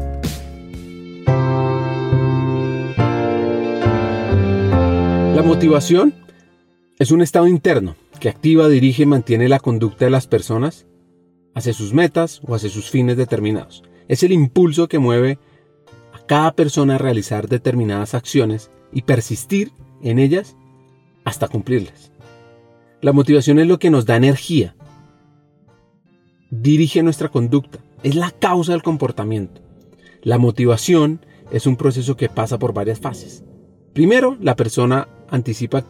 La 5.41 5.47
motivación 5.47 6.13
es 6.99 7.09
un 7.09 7.23
estado 7.23 7.47
interno 7.47 7.95
que 8.19 8.29
activa, 8.29 8.69
dirige 8.69 9.01
y 9.01 9.05
mantiene 9.07 9.49
la 9.49 9.59
conducta 9.59 10.05
de 10.05 10.11
las 10.11 10.27
personas 10.27 10.85
hacia 11.55 11.73
sus 11.73 11.95
metas 11.95 12.41
o 12.45 12.53
hacia 12.53 12.69
sus 12.69 12.91
fines 12.91 13.17
determinados. 13.17 13.81
Es 14.07 14.21
el 14.21 14.33
impulso 14.33 14.87
que 14.87 14.99
mueve 14.99 15.39
a 16.13 16.23
cada 16.27 16.51
persona 16.51 16.93
a 16.93 16.97
realizar 16.99 17.47
determinadas 17.47 18.13
acciones 18.13 18.69
y 18.93 19.01
persistir 19.01 19.71
en 20.03 20.19
ellas 20.19 20.57
hasta 21.23 21.47
cumplirlas. 21.47 22.11
La 23.01 23.11
motivación 23.11 23.57
es 23.57 23.65
lo 23.65 23.79
que 23.79 23.89
nos 23.89 24.05
da 24.05 24.17
energía, 24.17 24.75
dirige 26.51 27.01
nuestra 27.01 27.29
conducta, 27.29 27.79
es 28.03 28.13
la 28.13 28.29
causa 28.29 28.73
del 28.73 28.83
comportamiento. 28.83 29.59
La 30.21 30.37
motivación 30.37 31.25
es 31.51 31.65
un 31.65 31.77
proceso 31.77 32.15
que 32.15 32.29
pasa 32.29 32.59
por 32.59 32.75
varias 32.75 32.99
fases. 32.99 33.43
Primero, 33.93 34.37
la 34.39 34.55
persona 34.55 35.07
anticipa 35.31 35.83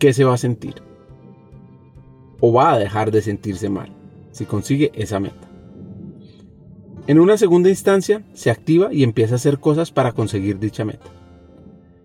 qué 0.00 0.12
se 0.12 0.24
va 0.24 0.34
a 0.34 0.38
sentir 0.38 0.74
o 2.40 2.52
va 2.52 2.72
a 2.72 2.78
dejar 2.78 3.12
de 3.12 3.22
sentirse 3.22 3.68
mal 3.68 3.92
si 4.32 4.44
consigue 4.44 4.90
esa 4.94 5.20
meta. 5.20 5.48
En 7.06 7.18
una 7.18 7.38
segunda 7.38 7.70
instancia, 7.70 8.22
se 8.34 8.50
activa 8.50 8.92
y 8.92 9.02
empieza 9.02 9.34
a 9.34 9.36
hacer 9.36 9.58
cosas 9.60 9.90
para 9.90 10.12
conseguir 10.12 10.58
dicha 10.58 10.84
meta. 10.84 11.06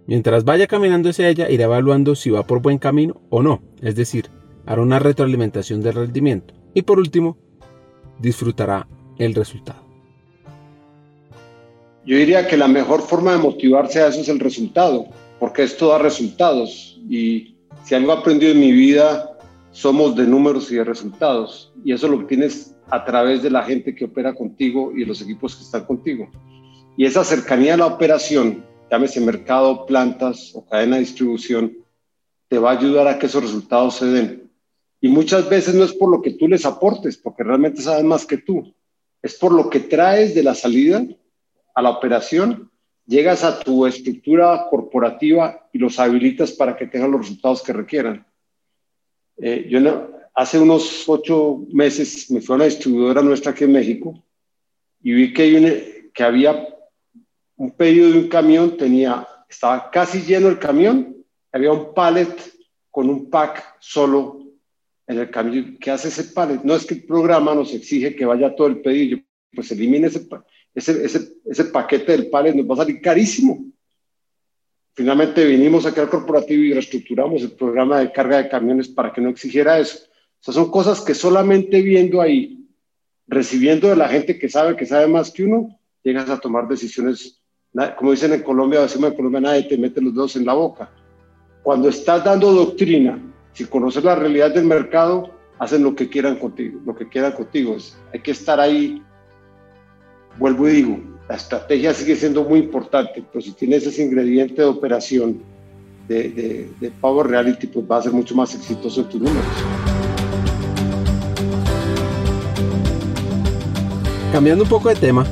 Mientras 0.08 0.44
vaya 0.46 0.68
caminando 0.68 1.10
hacia 1.10 1.30
ella, 1.30 1.50
irá 1.50 1.66
evaluando 1.66 2.16
si 2.16 2.30
va 2.30 2.48
por 2.48 2.62
buen 2.62 2.78
camino 2.78 3.22
o 3.30 3.44
no, 3.44 3.62
es 3.82 3.96
decir, 3.96 4.30
hará 4.66 4.82
una 4.82 5.00
retroalimentación 5.00 5.82
del 5.82 5.96
rendimiento. 5.96 6.54
Y 6.74 6.84
por 6.84 7.00
último, 7.00 7.38
disfrutará 8.20 8.88
el 9.18 9.36
resultado. 9.36 9.84
Yo 12.06 12.18
diría 12.18 12.48
que 12.48 12.58
la 12.58 12.68
mejor 12.68 13.02
forma 13.02 13.34
de 13.34 13.38
motivarse 13.38 14.02
a 14.02 14.08
eso 14.08 14.22
es 14.22 14.30
el 14.30 14.40
resultado, 14.40 15.06
porque 15.44 15.64
esto 15.64 15.90
da 15.90 15.98
resultados. 15.98 16.98
Y 17.10 17.58
si 17.84 17.94
algo 17.96 18.14
he 18.14 18.18
aprendido 18.18 18.54
en 18.54 18.62
mi 18.62 18.72
vida 18.72 19.38
somos 19.72 20.16
de 20.16 20.26
números 20.26 20.72
y 20.72 20.76
de 20.76 20.86
resultados. 20.86 21.74
Y 21.84 21.92
eso 21.92 22.08
lo 22.08 22.26
tienes 22.26 22.78
a 22.90 23.04
través 23.04 23.44
de 23.44 23.50
la 23.50 23.62
gente 23.64 23.94
que 23.94 24.06
opera 24.06 24.34
contigo 24.34 24.94
y 24.96 25.04
los 25.04 25.22
equipos 25.22 25.58
que 25.58 25.64
están 25.64 25.84
contigo. 25.84 26.32
Y 26.96 27.04
esa 27.04 27.26
cercanía 27.26 27.74
a 27.74 27.78
la 27.78 27.88
operación, 27.88 28.66
llámese 28.90 29.20
mercado, 29.20 29.86
plantas 29.86 30.54
o 30.56 30.66
cadena 30.66 30.96
de 30.96 31.02
distribución, 31.02 31.76
te 32.48 32.58
va 32.58 32.72
a 32.72 32.78
ayudar 32.78 33.10
a 33.10 33.20
que 33.20 33.26
esos 33.26 33.44
resultados 33.44 33.96
se 33.96 34.06
den. 34.06 34.50
Y 35.02 35.10
muchas 35.10 35.50
veces 35.50 35.76
no 35.76 35.84
es 35.84 35.92
por 35.92 36.10
lo 36.10 36.22
que 36.22 36.32
tú 36.32 36.48
les 36.48 36.66
aportes, 36.66 37.18
porque 37.18 37.44
realmente 37.44 37.82
saben 37.82 38.08
más 38.08 38.26
que 38.26 38.38
tú. 38.38 38.74
Es 39.22 39.38
por 39.38 39.52
lo 39.52 39.70
que 39.70 39.82
traes 39.82 40.36
de 40.36 40.44
la 40.44 40.56
salida 40.56 41.06
a 41.76 41.82
la 41.82 41.90
operación, 41.90 42.72
llegas 43.06 43.44
a 43.44 43.60
tu 43.60 43.86
estructura 43.86 44.68
corporativa 44.70 45.68
y 45.72 45.78
los 45.78 46.00
habilitas 46.00 46.52
para 46.52 46.76
que 46.76 46.88
tengan 46.88 47.12
los 47.12 47.22
resultados 47.22 47.62
que 47.62 47.74
requieran. 47.74 48.26
Eh, 49.38 49.68
yo 49.70 49.80
hace 50.34 50.60
unos 50.60 51.08
ocho 51.08 51.66
meses 51.72 52.30
me 52.32 52.42
fui 52.42 52.54
a 52.54 52.56
una 52.58 52.66
distribuidora 52.66 53.22
nuestra 53.22 53.52
aquí 53.52 53.66
en 53.66 53.74
México 53.74 54.24
y 55.02 55.14
vi 55.14 55.34
que, 55.34 56.12
que 56.14 56.24
había 56.24 56.68
un 57.56 57.72
pedido 57.72 58.12
de 58.12 58.20
un 58.20 58.28
camión, 58.28 58.78
tenía, 58.78 59.28
estaba 59.50 59.90
casi 59.92 60.22
lleno 60.22 60.48
el 60.48 60.60
camión, 60.60 61.18
había 61.52 61.72
un 61.72 61.94
pallet 61.94 62.36
con 62.90 63.10
un 63.10 63.30
pack 63.30 63.78
solo 63.80 64.40
en 65.08 65.20
el 65.20 65.30
camión. 65.30 65.78
¿Qué 65.80 65.92
hace 65.92 66.08
ese 66.08 66.26
pallet? 66.26 66.62
No 66.64 66.76
es 66.76 66.86
que 66.86 66.96
el 66.96 67.04
programa 67.04 67.54
nos 67.54 67.74
exige 67.74 68.16
que 68.16 68.26
vaya 68.26 68.56
todo 68.56 68.68
el 68.68 68.82
pedido, 68.82 69.20
pues 69.54 69.72
elimine 69.72 70.08
ese, 70.08 70.28
ese, 70.74 71.06
ese, 71.06 71.34
ese 71.46 71.66
paquete 71.66 72.12
del 72.12 72.30
pallet, 72.30 72.54
nos 72.56 72.70
va 72.70 72.74
a 72.76 72.86
salir 72.86 73.02
carísimo. 73.02 73.66
Finalmente 74.96 75.46
vinimos 75.46 75.86
aquí 75.86 76.00
al 76.00 76.10
corporativo 76.10 76.64
y 76.64 76.74
reestructuramos 76.74 77.42
el 77.42 77.52
programa 77.52 78.00
de 78.00 78.12
carga 78.12 78.38
de 78.38 78.50
camiones 78.50 78.88
para 78.88 79.12
que 79.12 79.22
no 79.22 79.30
exigiera 79.30 79.80
eso. 79.80 80.00
O 80.46 80.52
son 80.52 80.70
cosas 80.70 81.02
que 81.02 81.16
solamente 81.16 81.82
viendo 81.82 82.22
ahí, 82.22 82.68
recibiendo 83.28 83.88
de 83.88 83.96
la 83.96 84.10
gente 84.10 84.38
que 84.38 84.50
sabe, 84.50 84.76
que 84.76 84.86
sabe 84.86 85.08
más 85.08 85.32
que 85.32 85.46
uno, 85.46 85.80
llegas 86.04 86.30
a 86.30 86.40
tomar 86.40 86.68
decisiones. 86.68 87.42
Como 87.98 88.12
dicen 88.12 88.34
en 88.34 88.44
Colombia, 88.44 88.82
decimos 88.82 89.12
en 89.12 89.16
Colombia, 89.16 89.42
nadie 89.42 89.64
te 89.64 89.78
mete 89.78 90.02
los 90.02 90.14
dedos 90.14 90.36
en 90.36 90.46
la 90.46 90.54
boca. 90.54 90.92
Cuando 91.64 91.90
estás 91.90 92.24
dando 92.24 92.52
doctrina, 92.52 93.18
si 93.54 93.66
conoces 93.66 94.04
la 94.04 94.16
realidad 94.16 94.54
del 94.54 94.66
mercado, 94.66 95.32
hacen 95.58 95.84
lo 95.84 95.96
que 95.96 96.10
quieran 96.10 96.36
contigo, 96.36 96.82
lo 96.86 96.96
que 96.96 97.08
quieran 97.08 97.32
contigo. 97.32 97.78
hay 98.12 98.20
que 98.20 98.32
estar 98.32 98.60
ahí, 98.60 99.02
vuelvo 100.38 100.68
y 100.70 100.74
digo, 100.74 101.00
la 101.30 101.36
estrategia 101.36 101.94
sigue 101.94 102.16
siendo 102.16 102.44
muy 102.44 102.60
importante, 102.60 103.24
pero 103.32 103.44
si 103.44 103.52
tienes 103.52 103.86
ese 103.86 104.04
ingrediente 104.04 104.62
de 104.62 104.68
operación 104.68 105.42
de, 106.08 106.70
de, 106.80 106.92
Power 107.02 107.28
Reality, 107.28 107.68
pues 107.68 107.86
va 107.90 107.98
a 107.98 108.02
ser 108.02 108.12
mucho 108.12 108.36
más 108.36 108.54
exitoso 108.54 109.02
en 109.02 109.10
tus 109.10 109.22
números. 109.22 109.46
Cambiando 114.32 114.64
un 114.64 114.70
poco 114.70 114.90
de 114.90 114.96
tema, 114.96 115.26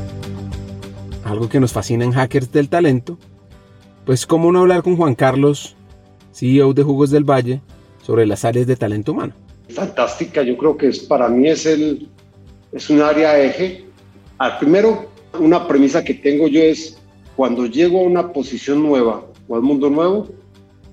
algo 1.26 1.50
que 1.50 1.60
nos 1.60 1.74
fascina 1.74 2.06
en 2.06 2.12
Hackers 2.12 2.52
del 2.52 2.70
Talento, 2.70 3.18
pues 4.06 4.26
cómo 4.26 4.52
no 4.52 4.60
hablar 4.60 4.84
con 4.84 4.96
Juan 4.96 5.16
Carlos, 5.16 5.76
CEO 6.34 6.74
de 6.74 6.84
Jugos 6.84 7.12
del 7.12 7.24
Valle, 7.24 7.62
sobre 8.02 8.26
las 8.26 8.46
áreas 8.46 8.68
de 8.68 8.76
talento 8.76 9.12
humano. 9.12 9.34
Fantástica, 9.70 10.42
yo 10.44 10.58
creo 10.58 10.78
que 10.78 10.88
es, 10.88 11.00
para 11.00 11.30
mí 11.30 11.48
es, 11.48 11.66
el, 11.66 12.10
es 12.72 12.90
un 12.90 13.02
área 13.02 13.40
eje. 13.42 13.86
Al 14.42 14.58
primero, 14.58 15.06
una 15.40 15.68
premisa 15.68 16.04
que 16.04 16.16
tengo 16.16 16.48
yo 16.48 16.64
es, 16.64 16.98
cuando 17.36 17.68
llego 17.68 18.00
a 18.00 18.08
una 18.08 18.34
posición 18.34 18.82
nueva 18.82 19.24
o 19.48 19.56
al 19.56 19.62
mundo 19.62 19.88
nuevo, 19.88 20.30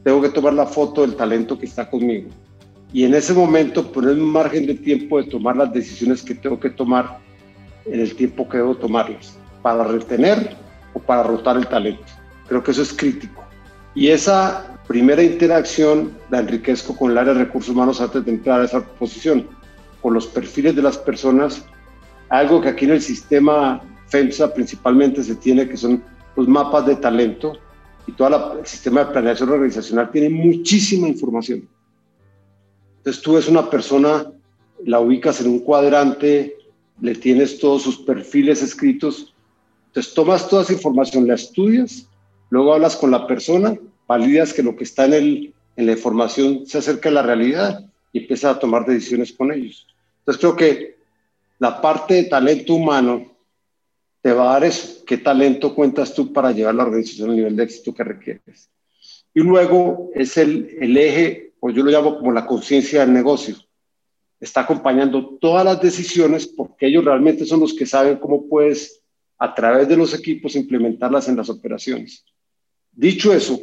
tengo 0.04 0.20
que 0.20 0.28
tomar 0.28 0.52
la 0.52 0.66
foto 0.66 1.00
del 1.00 1.16
talento 1.16 1.58
que 1.58 1.64
está 1.64 1.88
conmigo. 1.88 2.28
Y 2.92 3.04
en 3.04 3.14
ese 3.14 3.32
momento 3.32 3.90
poner 3.90 4.16
un 4.16 4.30
margen 4.30 4.66
de 4.66 4.74
tiempo 4.74 5.16
de 5.16 5.30
tomar 5.30 5.56
las 5.56 5.72
decisiones 5.72 6.22
que 6.22 6.34
tengo 6.34 6.60
que 6.60 6.68
tomar 6.68 7.20
en 7.86 8.00
el 8.00 8.14
tiempo 8.14 8.46
que 8.46 8.58
debo 8.58 8.76
tomarlas, 8.76 9.38
para 9.62 9.82
retener 9.82 10.54
o 10.92 10.98
para 10.98 11.22
rotar 11.22 11.56
el 11.56 11.66
talento. 11.66 12.04
Creo 12.48 12.62
que 12.62 12.72
eso 12.72 12.82
es 12.82 12.92
crítico. 12.92 13.42
Y 13.94 14.08
esa 14.08 14.78
primera 14.86 15.22
interacción 15.22 16.12
la 16.28 16.40
enriquezco 16.40 16.94
con 16.94 17.12
el 17.12 17.16
área 17.16 17.32
de 17.32 17.44
recursos 17.44 17.74
humanos 17.74 17.98
antes 18.02 18.26
de 18.26 18.30
entrar 18.30 18.60
a 18.60 18.66
esa 18.66 18.84
posición, 18.84 19.48
con 20.02 20.12
los 20.12 20.26
perfiles 20.26 20.76
de 20.76 20.82
las 20.82 20.98
personas, 20.98 21.64
algo 22.28 22.60
que 22.60 22.68
aquí 22.68 22.84
en 22.84 22.92
el 22.92 23.00
sistema 23.00 23.82
FEMSA 24.08 24.52
principalmente 24.54 25.22
se 25.22 25.34
tiene, 25.36 25.68
que 25.68 25.76
son 25.76 26.02
los 26.36 26.48
mapas 26.48 26.86
de 26.86 26.96
talento 26.96 27.58
y 28.06 28.12
todo 28.12 28.58
el 28.58 28.66
sistema 28.66 29.04
de 29.04 29.12
planeación 29.12 29.50
organizacional 29.50 30.10
tiene 30.10 30.30
muchísima 30.30 31.08
información. 31.08 31.68
Entonces 32.98 33.22
tú 33.22 33.34
ves 33.34 33.48
una 33.48 33.68
persona, 33.68 34.30
la 34.84 35.00
ubicas 35.00 35.40
en 35.40 35.50
un 35.50 35.60
cuadrante, 35.60 36.56
le 37.00 37.14
tienes 37.14 37.58
todos 37.58 37.82
sus 37.82 37.98
perfiles 37.98 38.62
escritos, 38.62 39.34
entonces 39.88 40.14
tomas 40.14 40.48
toda 40.48 40.62
esa 40.62 40.72
información, 40.72 41.26
la 41.26 41.34
estudias, 41.34 42.08
luego 42.50 42.74
hablas 42.74 42.96
con 42.96 43.10
la 43.10 43.26
persona, 43.26 43.76
validas 44.06 44.52
que 44.52 44.62
lo 44.62 44.76
que 44.76 44.84
está 44.84 45.04
en, 45.04 45.12
el, 45.14 45.54
en 45.76 45.86
la 45.86 45.92
información 45.92 46.66
se 46.66 46.78
acerca 46.78 47.08
a 47.08 47.12
la 47.12 47.22
realidad 47.22 47.86
y 48.12 48.20
empiezas 48.20 48.56
a 48.56 48.58
tomar 48.58 48.86
decisiones 48.86 49.32
con 49.32 49.52
ellos. 49.52 49.86
Entonces 50.20 50.40
creo 50.40 50.56
que 50.56 50.97
la 51.58 51.80
parte 51.80 52.14
de 52.14 52.24
talento 52.24 52.74
humano 52.74 53.36
te 54.20 54.32
va 54.32 54.50
a 54.50 54.52
dar 54.54 54.64
eso, 54.64 55.04
qué 55.04 55.18
talento 55.18 55.74
cuentas 55.74 56.14
tú 56.14 56.32
para 56.32 56.52
llevar 56.52 56.74
la 56.74 56.84
organización 56.84 57.30
al 57.30 57.36
nivel 57.36 57.56
de 57.56 57.64
éxito 57.64 57.94
que 57.94 58.04
requieres. 58.04 58.70
Y 59.34 59.40
luego 59.40 60.10
es 60.14 60.36
el, 60.36 60.76
el 60.80 60.96
eje, 60.96 61.54
o 61.60 61.70
yo 61.70 61.82
lo 61.82 61.90
llamo 61.90 62.18
como 62.18 62.32
la 62.32 62.46
conciencia 62.46 63.00
del 63.00 63.12
negocio. 63.12 63.56
Está 64.40 64.60
acompañando 64.60 65.36
todas 65.40 65.64
las 65.64 65.80
decisiones 65.80 66.46
porque 66.46 66.86
ellos 66.86 67.04
realmente 67.04 67.44
son 67.44 67.60
los 67.60 67.74
que 67.74 67.86
saben 67.86 68.16
cómo 68.16 68.48
puedes, 68.48 69.02
a 69.38 69.54
través 69.54 69.88
de 69.88 69.96
los 69.96 70.14
equipos, 70.14 70.56
implementarlas 70.56 71.28
en 71.28 71.36
las 71.36 71.48
operaciones. 71.48 72.24
Dicho 72.90 73.32
eso, 73.32 73.60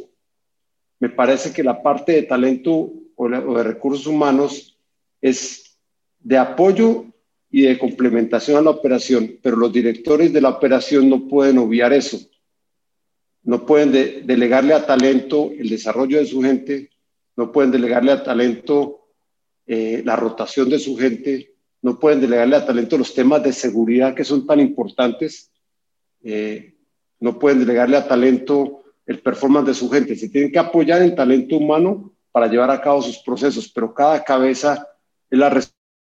me 0.98 1.10
parece 1.10 1.52
que 1.52 1.62
la 1.62 1.82
parte 1.82 2.12
de 2.12 2.22
talento 2.22 2.92
o 3.14 3.28
de 3.28 3.62
recursos 3.62 4.06
humanos 4.06 4.78
es 5.20 5.78
de 6.18 6.38
apoyo 6.38 7.06
y 7.50 7.62
de 7.62 7.78
complementación 7.78 8.58
a 8.58 8.62
la 8.62 8.70
operación, 8.70 9.38
pero 9.42 9.56
los 9.56 9.72
directores 9.72 10.32
de 10.32 10.40
la 10.40 10.50
operación 10.50 11.08
no 11.08 11.28
pueden 11.28 11.58
obviar 11.58 11.92
eso. 11.92 12.18
No 13.42 13.64
pueden 13.64 13.92
delegarle 14.26 14.74
a 14.74 14.84
talento 14.84 15.52
el 15.56 15.68
desarrollo 15.68 16.18
de 16.18 16.26
su 16.26 16.42
gente, 16.42 16.90
no 17.36 17.52
pueden 17.52 17.70
delegarle 17.70 18.12
a 18.12 18.24
talento 18.24 19.06
eh, 19.66 20.02
la 20.04 20.16
rotación 20.16 20.68
de 20.68 20.78
su 20.78 20.96
gente, 20.96 21.54
no 21.82 22.00
pueden 22.00 22.20
delegarle 22.20 22.56
a 22.56 22.66
talento 22.66 22.98
los 22.98 23.14
temas 23.14 23.42
de 23.44 23.52
seguridad 23.52 24.14
que 24.14 24.24
son 24.24 24.46
tan 24.46 24.58
importantes, 24.58 25.52
eh, 26.24 26.74
no 27.20 27.38
pueden 27.38 27.60
delegarle 27.60 27.96
a 27.96 28.08
talento 28.08 28.82
el 29.06 29.20
performance 29.20 29.68
de 29.68 29.74
su 29.74 29.88
gente. 29.88 30.16
Se 30.16 30.28
tienen 30.28 30.50
que 30.50 30.58
apoyar 30.58 31.02
en 31.02 31.14
talento 31.14 31.56
humano 31.56 32.12
para 32.32 32.48
llevar 32.48 32.70
a 32.70 32.80
cabo 32.80 33.00
sus 33.00 33.18
procesos, 33.18 33.70
pero 33.72 33.94
cada 33.94 34.24
cabeza 34.24 34.86
es 35.30 35.38
la 35.38 35.62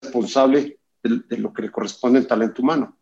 responsable 0.02 0.78
de, 1.02 1.38
lo 1.38 1.52
que 1.52 1.62
le 1.62 1.70
corresponde 1.70 2.18
al 2.18 2.26
talento 2.26 2.62
humano. 2.62 2.96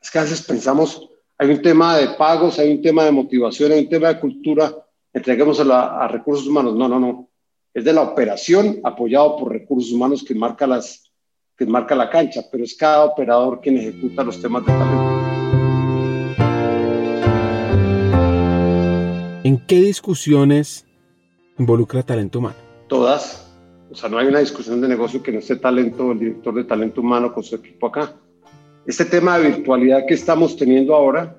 Es 0.00 0.10
que 0.10 0.18
a 0.18 0.22
veces 0.22 0.42
pensamos, 0.42 1.08
hay 1.38 1.50
un 1.50 1.62
tema 1.62 1.96
de 1.96 2.08
pagos, 2.08 2.58
hay 2.58 2.72
un 2.72 2.82
tema 2.82 3.04
de 3.04 3.12
motivación, 3.12 3.72
hay 3.72 3.80
un 3.80 3.88
tema 3.88 4.08
de 4.08 4.20
cultura, 4.20 4.74
entreguemos 5.12 5.60
a, 5.60 6.04
a 6.04 6.08
recursos 6.08 6.46
humanos. 6.46 6.74
No, 6.74 6.88
no, 6.88 6.98
no. 6.98 7.28
Es 7.74 7.84
de 7.84 7.92
la 7.92 8.02
operación 8.02 8.80
apoyado 8.84 9.36
por 9.36 9.52
recursos 9.52 9.92
humanos 9.92 10.24
que 10.24 10.34
marca, 10.34 10.66
las, 10.66 11.12
que 11.56 11.66
marca 11.66 11.94
la 11.94 12.08
cancha, 12.08 12.42
pero 12.50 12.64
es 12.64 12.74
cada 12.74 13.04
operador 13.04 13.60
quien 13.60 13.76
ejecuta 13.76 14.24
los 14.24 14.40
temas 14.40 14.64
de 14.64 14.72
talento. 14.72 15.16
¿En 19.44 19.58
qué 19.58 19.80
discusiones 19.80 20.86
involucra 21.58 22.02
talento 22.02 22.40
humano? 22.40 22.56
Todas 22.88 23.45
o 23.90 23.94
sea, 23.94 24.08
no 24.08 24.18
hay 24.18 24.26
una 24.26 24.40
discusión 24.40 24.80
de 24.80 24.88
negocio 24.88 25.22
que 25.22 25.32
no 25.32 25.38
esté 25.38 25.56
talento, 25.56 26.12
el 26.12 26.18
director 26.18 26.54
de 26.54 26.64
talento 26.64 27.00
humano 27.00 27.32
con 27.32 27.42
su 27.42 27.56
equipo 27.56 27.86
acá. 27.86 28.14
Este 28.86 29.04
tema 29.04 29.38
de 29.38 29.48
virtualidad 29.50 30.06
que 30.06 30.14
estamos 30.14 30.56
teniendo 30.56 30.94
ahora 30.94 31.36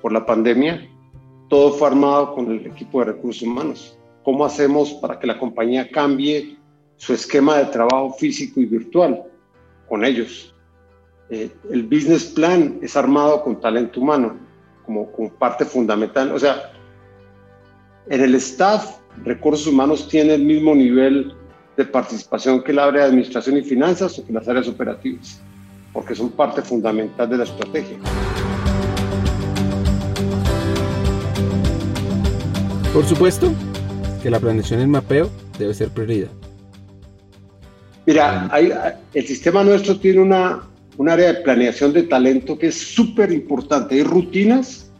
por 0.00 0.12
la 0.12 0.24
pandemia, 0.24 0.88
todo 1.48 1.72
fue 1.72 1.88
armado 1.88 2.34
con 2.34 2.50
el 2.50 2.66
equipo 2.66 3.00
de 3.00 3.12
recursos 3.12 3.42
humanos. 3.42 3.98
¿Cómo 4.24 4.44
hacemos 4.44 4.94
para 4.94 5.18
que 5.18 5.26
la 5.26 5.38
compañía 5.38 5.90
cambie 5.90 6.56
su 6.96 7.12
esquema 7.12 7.58
de 7.58 7.66
trabajo 7.66 8.12
físico 8.14 8.60
y 8.60 8.66
virtual 8.66 9.22
con 9.88 10.04
ellos? 10.04 10.54
Eh, 11.28 11.50
el 11.70 11.82
business 11.84 12.24
plan 12.24 12.78
es 12.82 12.96
armado 12.96 13.42
con 13.42 13.60
talento 13.60 14.00
humano 14.00 14.36
como, 14.84 15.10
como 15.12 15.30
parte 15.30 15.64
fundamental. 15.64 16.32
O 16.32 16.38
sea, 16.38 16.72
en 18.08 18.20
el 18.20 18.34
staff, 18.36 18.98
recursos 19.24 19.66
humanos 19.66 20.08
tiene 20.08 20.34
el 20.34 20.44
mismo 20.44 20.74
nivel 20.74 21.34
de 21.76 21.84
participación 21.84 22.62
que 22.62 22.72
el 22.72 22.78
área 22.78 23.02
de 23.02 23.08
administración 23.08 23.58
y 23.58 23.62
finanzas 23.62 24.18
o 24.18 24.26
que 24.26 24.32
las 24.32 24.48
áreas 24.48 24.66
operativas, 24.68 25.40
porque 25.92 26.14
son 26.14 26.30
parte 26.30 26.62
fundamental 26.62 27.28
de 27.28 27.36
la 27.36 27.44
estrategia. 27.44 27.98
Por 32.92 33.04
supuesto 33.04 33.52
que 34.22 34.30
la 34.30 34.40
planeación 34.40 34.80
en 34.80 34.90
mapeo 34.90 35.30
debe 35.58 35.74
ser 35.74 35.90
prioridad. 35.90 36.30
Mira, 38.06 38.48
hay, 38.50 38.72
el 39.12 39.26
sistema 39.26 39.62
nuestro 39.62 39.98
tiene 39.98 40.20
una, 40.20 40.62
un 40.96 41.08
área 41.08 41.32
de 41.32 41.40
planeación 41.42 41.92
de 41.92 42.04
talento 42.04 42.56
que 42.56 42.68
es 42.68 42.80
súper 42.94 43.32
importante. 43.32 43.96
Hay 43.96 44.02
rutinas 44.02 44.90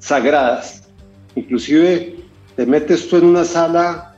sagradas. 0.00 0.88
Inclusive 1.34 2.16
te 2.56 2.66
metes 2.66 3.08
tú 3.08 3.16
en 3.16 3.26
una 3.26 3.44
sala 3.44 4.15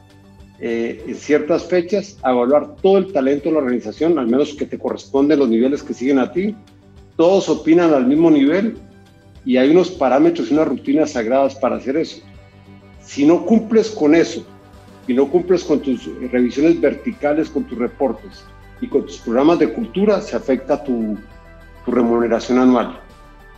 eh, 0.60 1.04
en 1.06 1.14
ciertas 1.14 1.64
fechas 1.66 2.18
a 2.22 2.32
evaluar 2.32 2.74
todo 2.82 2.98
el 2.98 3.12
talento 3.12 3.48
de 3.48 3.52
la 3.52 3.58
organización, 3.58 4.18
al 4.18 4.26
menos 4.26 4.54
que 4.54 4.66
te 4.66 4.78
corresponden 4.78 5.38
los 5.38 5.48
niveles 5.48 5.84
que 5.84 5.94
siguen 5.94 6.18
a 6.18 6.32
ti. 6.32 6.56
Todos 7.16 7.48
opinan 7.48 7.94
al 7.94 8.06
mismo 8.06 8.30
nivel 8.30 8.76
y 9.44 9.56
hay 9.56 9.70
unos 9.70 9.90
parámetros 9.90 10.50
y 10.50 10.54
unas 10.54 10.68
rutinas 10.68 11.12
sagradas 11.12 11.54
para 11.54 11.76
hacer 11.76 11.96
eso. 11.96 12.22
Si 13.00 13.24
no 13.24 13.46
cumples 13.46 13.90
con 13.90 14.14
eso 14.14 14.44
y 15.06 15.14
no 15.14 15.28
cumples 15.30 15.62
con 15.62 15.80
tus 15.80 16.06
revisiones 16.32 16.80
verticales, 16.80 17.48
con 17.48 17.64
tus 17.64 17.78
reportes 17.78 18.44
y 18.80 18.88
con 18.88 19.06
tus 19.06 19.18
programas 19.18 19.60
de 19.60 19.72
cultura, 19.72 20.20
se 20.20 20.36
afecta 20.36 20.82
tu, 20.82 21.16
tu 21.84 21.90
remuneración 21.92 22.58
anual. 22.58 23.00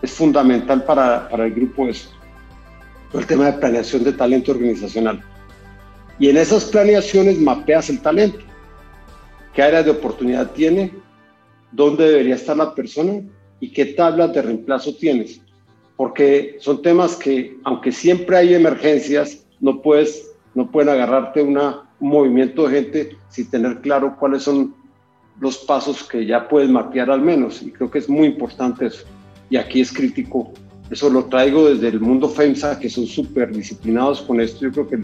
Es 0.03 0.12
fundamental 0.12 0.85
para, 0.85 1.29
para 1.31 1.46
el 1.46 1.55
grupo 1.55 1.88
eso. 1.88 2.11
El 3.14 3.27
tema 3.27 3.46
de 3.46 3.55
planeación 3.55 4.05
de 4.05 4.12
talento 4.12 4.53
organizacional. 4.53 5.24
Y 6.20 6.28
en 6.28 6.37
esas 6.37 6.66
planeaciones 6.66 7.40
mapeas 7.40 7.88
el 7.88 8.00
talento. 8.00 8.40
¿Qué 9.54 9.62
áreas 9.62 9.87
de 9.87 9.90
oportunidad 9.90 10.50
tiene? 10.50 10.92
¿Dónde 11.72 12.06
debería 12.06 12.35
estar 12.35 12.59
la 12.59 12.74
persona? 12.74 13.22
¿Y 13.59 13.72
qué 13.72 13.87
tablas 13.87 14.35
de 14.35 14.42
reemplazo 14.42 14.94
tienes? 14.94 15.40
Porque 15.96 16.56
son 16.61 16.83
temas 16.83 17.16
que, 17.16 17.56
aunque 17.64 17.90
siempre 17.90 18.37
hay 18.37 18.54
emergencias, 18.54 19.46
no, 19.61 19.80
puedes, 19.80 20.30
no 20.54 20.70
pueden 20.70 20.90
agarrarte 20.90 21.40
una, 21.40 21.88
un 21.98 22.11
movimiento 22.11 22.68
de 22.68 22.74
gente 22.74 23.16
sin 23.30 23.48
tener 23.50 23.80
claro 23.80 24.16
cuáles 24.20 24.42
son 24.42 24.74
los 25.40 25.56
pasos 25.56 26.04
que 26.04 26.26
ya 26.26 26.48
puedes 26.48 26.68
mapear 26.68 27.11
al 27.11 27.22
menos. 27.22 27.62
Y 27.62 27.70
creo 27.70 27.90
que 27.90 27.98
es 27.98 28.11
muy 28.11 28.26
importante 28.26 28.87
eso. 28.87 29.04
Y 29.48 29.56
aquí 29.56 29.80
es 29.80 29.90
crítico. 29.90 30.52
Eso 30.90 31.09
lo 31.09 31.24
traigo 31.24 31.70
desde 31.70 31.88
el 31.88 32.00
mundo 32.00 32.28
FEMSA, 32.28 32.78
que 32.78 32.90
son 32.90 33.06
súper 33.06 33.54
disciplinados 33.56 34.20
con 34.20 34.38
esto. 34.38 34.61
Yo 34.61 34.72
creo 34.72 34.88
que 34.88 35.00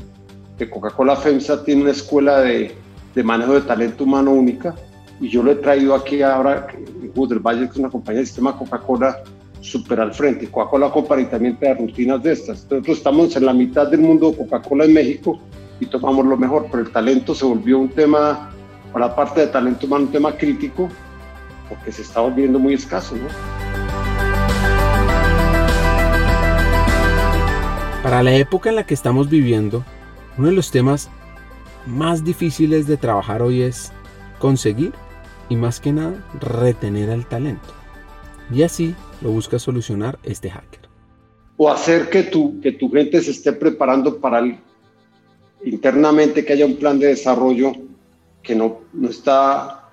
que 0.58 0.70
Coca-Cola 0.70 1.16
FEMSA 1.16 1.64
tiene 1.64 1.82
una 1.82 1.90
escuela 1.90 2.40
de, 2.40 2.74
de, 3.14 3.22
manejo 3.22 3.54
de 3.54 3.62
talento 3.62 4.04
humano 4.04 4.32
única 4.32 4.74
y 5.20 5.28
yo 5.28 5.42
lo 5.42 5.52
he 5.52 5.56
traído 5.56 5.94
aquí 5.94 6.22
ahora 6.22 6.66
en 6.76 7.12
Juegos 7.12 7.30
del 7.30 7.40
Valle, 7.40 7.66
que 7.66 7.72
es 7.72 7.76
una 7.76 7.90
compañía 7.90 8.20
de 8.20 8.26
sistema 8.26 8.56
Coca-Cola 8.56 9.22
súper 9.60 10.00
al 10.00 10.14
frente. 10.14 10.48
Coca-Cola 10.48 10.90
compara 10.90 11.28
también 11.28 11.58
rutinas 11.78 12.22
de 12.22 12.32
estas. 12.32 12.66
Nosotros 12.70 12.98
estamos 12.98 13.34
en 13.36 13.46
la 13.46 13.52
mitad 13.52 13.88
del 13.88 14.00
mundo 14.00 14.30
de 14.30 14.36
Coca-Cola 14.38 14.84
en 14.84 14.94
México 14.94 15.40
y 15.80 15.86
tomamos 15.86 16.24
lo 16.26 16.36
mejor, 16.36 16.66
pero 16.70 16.82
el 16.82 16.90
talento 16.90 17.34
se 17.34 17.44
volvió 17.44 17.78
un 17.78 17.88
tema, 17.88 18.50
para 18.92 19.08
la 19.08 19.16
parte 19.16 19.40
de 19.40 19.46
talento 19.48 19.86
humano, 19.86 20.04
un 20.04 20.12
tema 20.12 20.36
crítico 20.36 20.88
porque 21.68 21.92
se 21.92 22.02
está 22.02 22.20
volviendo 22.20 22.58
muy 22.58 22.74
escaso, 22.74 23.16
¿no? 23.16 23.26
Para 28.02 28.22
la 28.22 28.34
época 28.34 28.70
en 28.70 28.76
la 28.76 28.86
que 28.86 28.94
estamos 28.94 29.28
viviendo, 29.28 29.84
uno 30.38 30.48
de 30.48 30.54
los 30.54 30.70
temas 30.70 31.10
más 31.86 32.24
difíciles 32.24 32.86
de 32.86 32.96
trabajar 32.96 33.42
hoy 33.42 33.62
es 33.62 33.92
conseguir 34.38 34.92
y 35.48 35.56
más 35.56 35.80
que 35.80 35.92
nada 35.92 36.24
retener 36.40 37.10
al 37.10 37.26
talento. 37.26 37.68
Y 38.52 38.62
así 38.62 38.94
lo 39.22 39.30
busca 39.30 39.58
solucionar 39.58 40.18
este 40.22 40.50
hacker. 40.50 40.80
O 41.56 41.70
hacer 41.70 42.10
que 42.10 42.24
tu, 42.24 42.60
que 42.60 42.72
tu 42.72 42.90
gente 42.90 43.20
se 43.22 43.30
esté 43.30 43.52
preparando 43.52 44.18
para 44.18 44.42
internamente 45.64 46.44
que 46.44 46.52
haya 46.52 46.66
un 46.66 46.76
plan 46.76 46.98
de 46.98 47.08
desarrollo 47.08 47.72
que 48.42 48.54
no, 48.54 48.80
no 48.92 49.08
está 49.08 49.88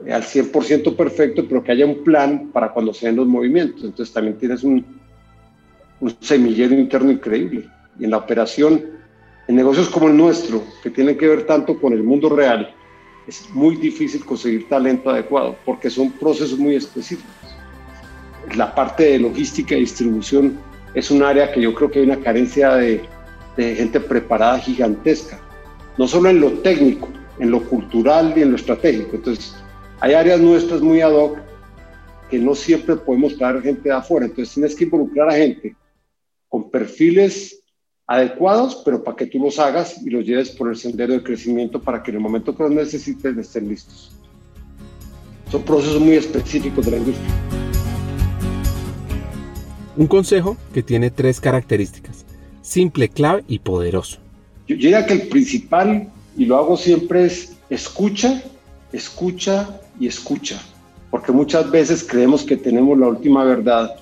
al 0.00 0.22
100% 0.22 0.96
perfecto, 0.96 1.46
pero 1.46 1.62
que 1.62 1.72
haya 1.72 1.84
un 1.84 2.02
plan 2.04 2.50
para 2.52 2.72
cuando 2.72 2.94
se 2.94 3.06
den 3.06 3.16
los 3.16 3.26
movimientos. 3.26 3.84
Entonces 3.84 4.12
también 4.12 4.38
tienes 4.38 4.64
un, 4.64 4.84
un 6.00 6.16
semillero 6.20 6.74
interno 6.74 7.10
increíble. 7.10 7.68
Y 7.98 8.04
en 8.04 8.10
la 8.10 8.18
operación 8.18 8.97
en 9.48 9.56
negocios 9.56 9.88
como 9.88 10.08
el 10.08 10.16
nuestro, 10.16 10.62
que 10.82 10.90
tienen 10.90 11.16
que 11.16 11.26
ver 11.26 11.46
tanto 11.46 11.80
con 11.80 11.94
el 11.94 12.02
mundo 12.02 12.28
real, 12.28 12.74
es 13.26 13.48
muy 13.54 13.76
difícil 13.76 14.24
conseguir 14.24 14.68
talento 14.68 15.08
adecuado 15.08 15.56
porque 15.64 15.88
son 15.88 16.12
procesos 16.12 16.58
muy 16.58 16.76
específicos. 16.76 17.32
La 18.54 18.74
parte 18.74 19.04
de 19.04 19.18
logística 19.18 19.74
y 19.74 19.80
distribución 19.80 20.58
es 20.94 21.10
un 21.10 21.22
área 21.22 21.50
que 21.50 21.62
yo 21.62 21.74
creo 21.74 21.90
que 21.90 22.00
hay 22.00 22.04
una 22.04 22.20
carencia 22.20 22.74
de, 22.74 23.08
gente 23.56 23.98
preparada 23.98 24.58
gigantesca, 24.60 25.40
no 25.96 26.06
solo 26.06 26.30
en 26.30 26.40
lo 26.40 26.52
técnico, 26.60 27.08
en 27.40 27.50
lo 27.50 27.60
cultural 27.64 28.32
y 28.36 28.42
en 28.42 28.50
lo 28.50 28.56
estratégico. 28.56 29.16
Entonces, 29.16 29.56
hay 29.98 30.14
áreas 30.14 30.40
nuestras 30.40 30.80
muy 30.80 31.00
ad 31.00 31.12
hoc 31.12 31.38
que 32.30 32.38
no 32.38 32.54
siempre 32.54 32.94
podemos 32.96 33.36
traer 33.36 33.62
gente 33.62 33.88
de 33.88 33.94
afuera. 33.96 34.26
Entonces, 34.26 34.54
tienes 34.54 34.76
que 34.76 34.84
involucrar 34.84 35.28
a 35.28 35.32
gente 35.34 35.74
con 36.48 36.70
perfiles 36.70 37.57
adecuados, 38.08 38.82
pero 38.86 39.04
para 39.04 39.16
que 39.18 39.26
tú 39.26 39.38
los 39.38 39.58
hagas 39.58 40.02
y 40.04 40.08
los 40.08 40.24
lleves 40.24 40.50
por 40.50 40.70
el 40.70 40.76
sendero 40.76 41.12
de 41.12 41.22
crecimiento 41.22 41.80
para 41.80 42.02
que 42.02 42.10
en 42.10 42.16
el 42.16 42.22
momento 42.22 42.56
que 42.56 42.62
los 42.62 42.72
necesites 42.72 43.36
estén 43.36 43.68
listos. 43.68 44.10
Son 45.52 45.62
procesos 45.62 46.00
muy 46.00 46.16
específicos 46.16 46.86
de 46.86 46.90
la 46.90 46.96
industria. 46.96 47.30
Un 49.96 50.06
consejo 50.06 50.56
que 50.72 50.82
tiene 50.82 51.10
tres 51.10 51.38
características, 51.38 52.24
simple, 52.62 53.10
clave 53.10 53.44
y 53.46 53.58
poderoso. 53.58 54.18
Yo 54.66 54.76
diría 54.76 55.04
que 55.04 55.14
el 55.14 55.28
principal, 55.28 56.08
y 56.36 56.46
lo 56.46 56.56
hago 56.56 56.76
siempre, 56.76 57.26
es 57.26 57.56
escucha, 57.68 58.42
escucha 58.92 59.80
y 60.00 60.06
escucha, 60.06 60.62
porque 61.10 61.32
muchas 61.32 61.70
veces 61.70 62.06
creemos 62.08 62.42
que 62.42 62.56
tenemos 62.56 62.96
la 62.96 63.08
última 63.08 63.44
verdad 63.44 63.96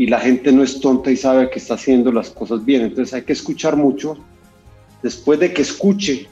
y 0.00 0.06
la 0.06 0.18
gente 0.18 0.50
no 0.50 0.62
es 0.62 0.80
tonta 0.80 1.10
y 1.10 1.16
sabe 1.16 1.50
que 1.50 1.58
está 1.58 1.74
haciendo 1.74 2.10
las 2.10 2.30
cosas 2.30 2.64
bien. 2.64 2.82
Entonces 2.82 3.12
hay 3.12 3.22
que 3.22 3.34
escuchar 3.34 3.76
mucho 3.76 4.16
Después 5.02 5.40
de 5.40 5.52
que 5.52 5.62
escuche, 5.62 6.26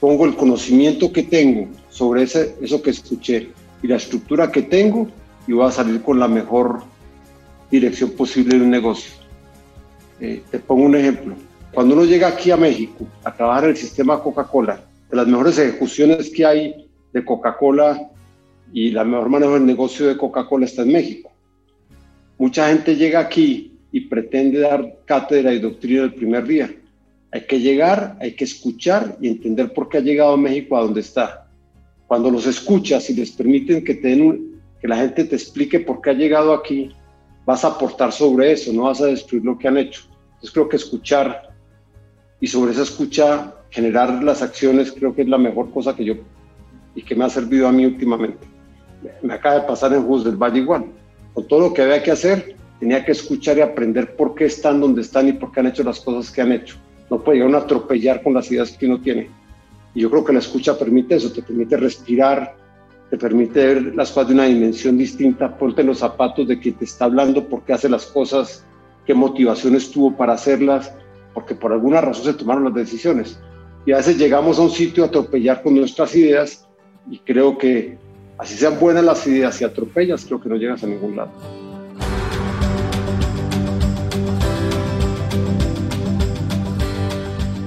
pongo 0.00 0.24
el 0.24 0.36
conocimiento 0.36 1.12
que 1.12 1.22
tengo 1.22 1.68
sobre 1.90 2.22
ese, 2.22 2.56
eso 2.62 2.80
que 2.80 2.90
escuché 2.90 3.50
y 3.82 3.88
la 3.88 3.96
estructura 3.96 4.50
que 4.50 4.62
tengo 4.62 5.06
y 5.46 5.52
voy 5.52 5.66
a 5.66 5.70
salir 5.70 6.02
con 6.02 6.18
la 6.18 6.28
mejor 6.28 6.82
dirección 7.70 8.10
posible 8.10 8.56
de 8.56 8.64
un 8.64 8.70
negocio. 8.70 9.12
Eh, 10.20 10.42
te 10.50 10.58
pongo 10.58 10.86
un 10.86 10.96
ejemplo. 10.96 11.34
Cuando 11.74 11.94
uno 11.94 12.04
llega 12.04 12.28
aquí 12.28 12.50
a 12.50 12.56
México 12.56 13.06
a 13.22 13.34
trabajar 13.34 13.64
en 13.64 13.70
el 13.70 13.76
sistema 13.76 14.22
Coca-Cola, 14.22 14.80
de 15.10 15.16
las 15.16 15.26
mejores 15.26 15.58
ejecuciones 15.58 16.30
que 16.30 16.46
hay 16.46 16.88
de 17.12 17.24
Coca-Cola 17.24 18.10
y 18.72 18.90
la 18.92 19.04
mejor 19.04 19.28
manejo 19.28 19.52
del 19.54 19.66
negocio 19.66 20.06
de 20.06 20.16
Coca-Cola 20.16 20.64
está 20.64 20.82
en 20.82 20.92
México. 20.92 21.30
Mucha 22.38 22.68
gente 22.68 22.96
llega 22.96 23.20
aquí 23.20 23.78
y 23.92 24.00
pretende 24.00 24.60
dar 24.60 24.98
cátedra 25.04 25.54
y 25.54 25.58
doctrina 25.58 26.02
el 26.02 26.14
primer 26.14 26.46
día. 26.46 26.70
Hay 27.32 27.46
que 27.46 27.60
llegar, 27.60 28.16
hay 28.20 28.32
que 28.34 28.44
escuchar 28.44 29.16
y 29.20 29.28
entender 29.28 29.72
por 29.72 29.88
qué 29.88 29.98
ha 29.98 30.02
llegado 30.02 30.34
a 30.34 30.36
México 30.36 30.76
a 30.76 30.82
donde 30.82 31.00
está. 31.00 31.48
Cuando 32.06 32.30
los 32.30 32.46
escuchas 32.46 33.08
y 33.10 33.14
les 33.14 33.30
permiten 33.32 33.84
que, 33.84 33.94
te 33.94 34.16
que 34.80 34.88
la 34.88 34.96
gente 34.96 35.24
te 35.24 35.34
explique 35.34 35.80
por 35.80 36.00
qué 36.00 36.10
ha 36.10 36.14
llegado 36.14 36.52
aquí, 36.52 36.90
vas 37.46 37.64
a 37.64 37.68
aportar 37.68 38.12
sobre 38.12 38.52
eso, 38.52 38.72
no 38.72 38.82
vas 38.82 39.00
a 39.00 39.06
destruir 39.06 39.44
lo 39.44 39.58
que 39.58 39.68
han 39.68 39.78
hecho. 39.78 40.02
Entonces 40.34 40.50
creo 40.52 40.68
que 40.68 40.76
escuchar 40.76 41.50
y 42.40 42.46
sobre 42.46 42.72
esa 42.72 42.82
escucha 42.82 43.54
generar 43.70 44.22
las 44.22 44.42
acciones 44.42 44.92
creo 44.92 45.14
que 45.14 45.22
es 45.22 45.28
la 45.28 45.38
mejor 45.38 45.70
cosa 45.70 45.96
que 45.96 46.04
yo 46.04 46.14
y 46.94 47.02
que 47.02 47.14
me 47.14 47.24
ha 47.24 47.30
servido 47.30 47.66
a 47.68 47.72
mí 47.72 47.86
últimamente. 47.86 48.46
Me 49.22 49.34
acaba 49.34 49.60
de 49.60 49.66
pasar 49.66 49.92
en 49.92 50.02
Jugos 50.02 50.24
del 50.24 50.36
Valle 50.36 50.60
igual. 50.60 50.86
Con 51.36 51.46
todo 51.48 51.60
lo 51.60 51.74
que 51.74 51.82
había 51.82 52.02
que 52.02 52.10
hacer, 52.10 52.56
tenía 52.80 53.04
que 53.04 53.12
escuchar 53.12 53.58
y 53.58 53.60
aprender 53.60 54.16
por 54.16 54.34
qué 54.34 54.46
están 54.46 54.80
donde 54.80 55.02
están 55.02 55.28
y 55.28 55.34
por 55.34 55.52
qué 55.52 55.60
han 55.60 55.66
hecho 55.66 55.84
las 55.84 56.00
cosas 56.00 56.32
que 56.32 56.40
han 56.40 56.50
hecho. 56.50 56.76
No 57.10 57.22
puede 57.22 57.40
llegar 57.40 57.56
a 57.56 57.64
atropellar 57.64 58.22
con 58.22 58.32
las 58.32 58.50
ideas 58.50 58.74
que 58.74 58.86
uno 58.86 59.02
tiene. 59.02 59.28
Y 59.94 60.00
yo 60.00 60.10
creo 60.10 60.24
que 60.24 60.32
la 60.32 60.38
escucha 60.38 60.78
permite 60.78 61.16
eso, 61.16 61.30
te 61.30 61.42
permite 61.42 61.76
respirar, 61.76 62.56
te 63.10 63.18
permite 63.18 63.66
ver 63.66 63.94
las 63.94 64.12
cosas 64.12 64.28
de 64.28 64.34
una 64.34 64.46
dimensión 64.46 64.96
distinta, 64.96 65.58
ponte 65.58 65.82
los 65.82 65.98
zapatos 65.98 66.48
de 66.48 66.58
quien 66.58 66.76
te 66.76 66.86
está 66.86 67.04
hablando, 67.04 67.46
por 67.46 67.64
qué 67.64 67.74
hace 67.74 67.90
las 67.90 68.06
cosas, 68.06 68.64
qué 69.04 69.12
motivaciones 69.12 69.90
tuvo 69.90 70.16
para 70.16 70.32
hacerlas, 70.32 70.94
porque 71.34 71.54
por 71.54 71.70
alguna 71.70 72.00
razón 72.00 72.24
se 72.24 72.32
tomaron 72.32 72.64
las 72.64 72.74
decisiones. 72.74 73.38
Y 73.84 73.92
a 73.92 73.98
veces 73.98 74.16
llegamos 74.16 74.58
a 74.58 74.62
un 74.62 74.70
sitio 74.70 75.04
a 75.04 75.08
atropellar 75.08 75.62
con 75.62 75.74
nuestras 75.74 76.16
ideas 76.16 76.66
y 77.10 77.18
creo 77.18 77.58
que 77.58 77.98
así 78.38 78.54
sean 78.54 78.78
buenas 78.78 79.04
las 79.04 79.26
ideas 79.26 79.60
y 79.60 79.64
atropellas, 79.64 80.24
creo 80.24 80.40
que 80.40 80.48
no 80.48 80.56
llegas 80.56 80.82
a 80.82 80.86
ningún 80.86 81.16
lado. 81.16 81.30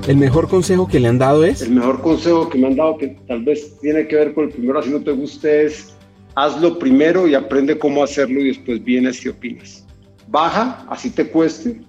¿El 0.08 0.18
mejor 0.18 0.50
consejo 0.50 0.88
que 0.88 1.00
le 1.00 1.08
han 1.08 1.20
dado 1.20 1.44
es? 1.44 1.62
El 1.62 1.72
mejor 1.72 2.02
consejo 2.02 2.50
que 2.50 2.58
me 2.58 2.68
han 2.68 2.76
dado, 2.76 2.98
que 2.98 3.10
tal 3.28 3.44
vez 3.44 3.78
tiene 3.80 4.08
que 4.08 4.16
ver 4.16 4.34
con 4.34 4.46
el 4.46 4.50
primero, 4.50 4.80
así 4.80 4.90
no 4.90 5.02
te 5.02 5.12
guste, 5.12 5.66
es 5.66 5.94
hazlo 6.34 6.80
primero 6.80 7.28
y 7.28 7.36
aprende 7.36 7.78
cómo 7.78 8.04
hacerlo 8.04 8.40
y 8.40 8.48
después 8.48 8.84
vienes 8.84 9.24
y 9.24 9.30
opinas. 9.30 9.86
Baja, 10.28 10.84
así 10.90 11.12
te 11.12 11.28
cueste, 11.28 11.82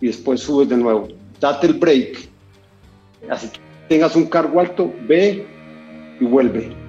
y 0.00 0.06
después 0.06 0.40
subes 0.40 0.68
de 0.68 0.76
nuevo. 0.76 1.08
Date 1.40 1.66
el 1.66 1.74
break. 1.74 2.28
Así 3.28 3.48
tengas 3.88 4.14
un 4.14 4.26
cargo 4.26 4.60
alto, 4.60 4.92
ve 5.08 5.46
y 6.20 6.24
vuelve. 6.24 6.85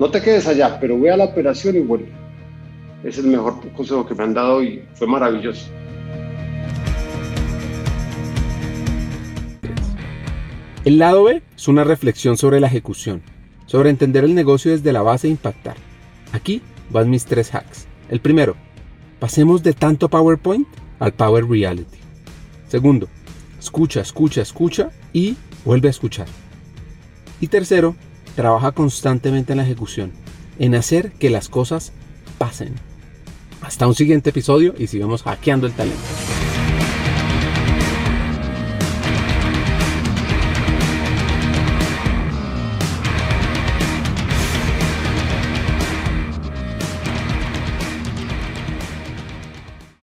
No 0.00 0.10
te 0.10 0.22
quedes 0.22 0.46
allá, 0.46 0.80
pero 0.80 0.98
ve 0.98 1.10
a 1.10 1.16
la 1.18 1.26
operación 1.26 1.76
y 1.76 1.80
vuelve. 1.80 2.08
Es 3.04 3.18
el 3.18 3.26
mejor 3.26 3.60
consejo 3.72 4.06
que 4.06 4.14
me 4.14 4.24
han 4.24 4.32
dado 4.32 4.62
y 4.62 4.82
fue 4.94 5.06
maravilloso. 5.06 5.68
El 10.86 10.98
lado 10.98 11.24
B 11.24 11.42
es 11.54 11.68
una 11.68 11.84
reflexión 11.84 12.38
sobre 12.38 12.60
la 12.60 12.68
ejecución, 12.68 13.20
sobre 13.66 13.90
entender 13.90 14.24
el 14.24 14.34
negocio 14.34 14.70
desde 14.72 14.90
la 14.90 15.02
base 15.02 15.26
e 15.26 15.32
impactar. 15.32 15.76
Aquí 16.32 16.62
van 16.88 17.10
mis 17.10 17.26
tres 17.26 17.54
hacks. 17.54 17.86
El 18.08 18.20
primero, 18.20 18.56
pasemos 19.18 19.62
de 19.62 19.74
tanto 19.74 20.08
PowerPoint 20.08 20.66
al 20.98 21.12
Power 21.12 21.46
Reality. 21.46 21.98
Segundo, 22.68 23.06
escucha, 23.58 24.00
escucha, 24.00 24.40
escucha 24.40 24.92
y 25.12 25.36
vuelve 25.66 25.88
a 25.88 25.90
escuchar. 25.90 26.26
Y 27.38 27.48
tercero, 27.48 27.96
trabaja 28.34 28.72
constantemente 28.72 29.52
en 29.52 29.58
la 29.58 29.64
ejecución, 29.64 30.12
en 30.58 30.74
hacer 30.74 31.12
que 31.12 31.30
las 31.30 31.48
cosas 31.48 31.92
pasen. 32.38 32.74
Hasta 33.60 33.86
un 33.86 33.94
siguiente 33.94 34.30
episodio 34.30 34.74
y 34.78 34.86
sigamos 34.86 35.22
hackeando 35.22 35.66
el 35.66 35.72
talento. 35.74 36.00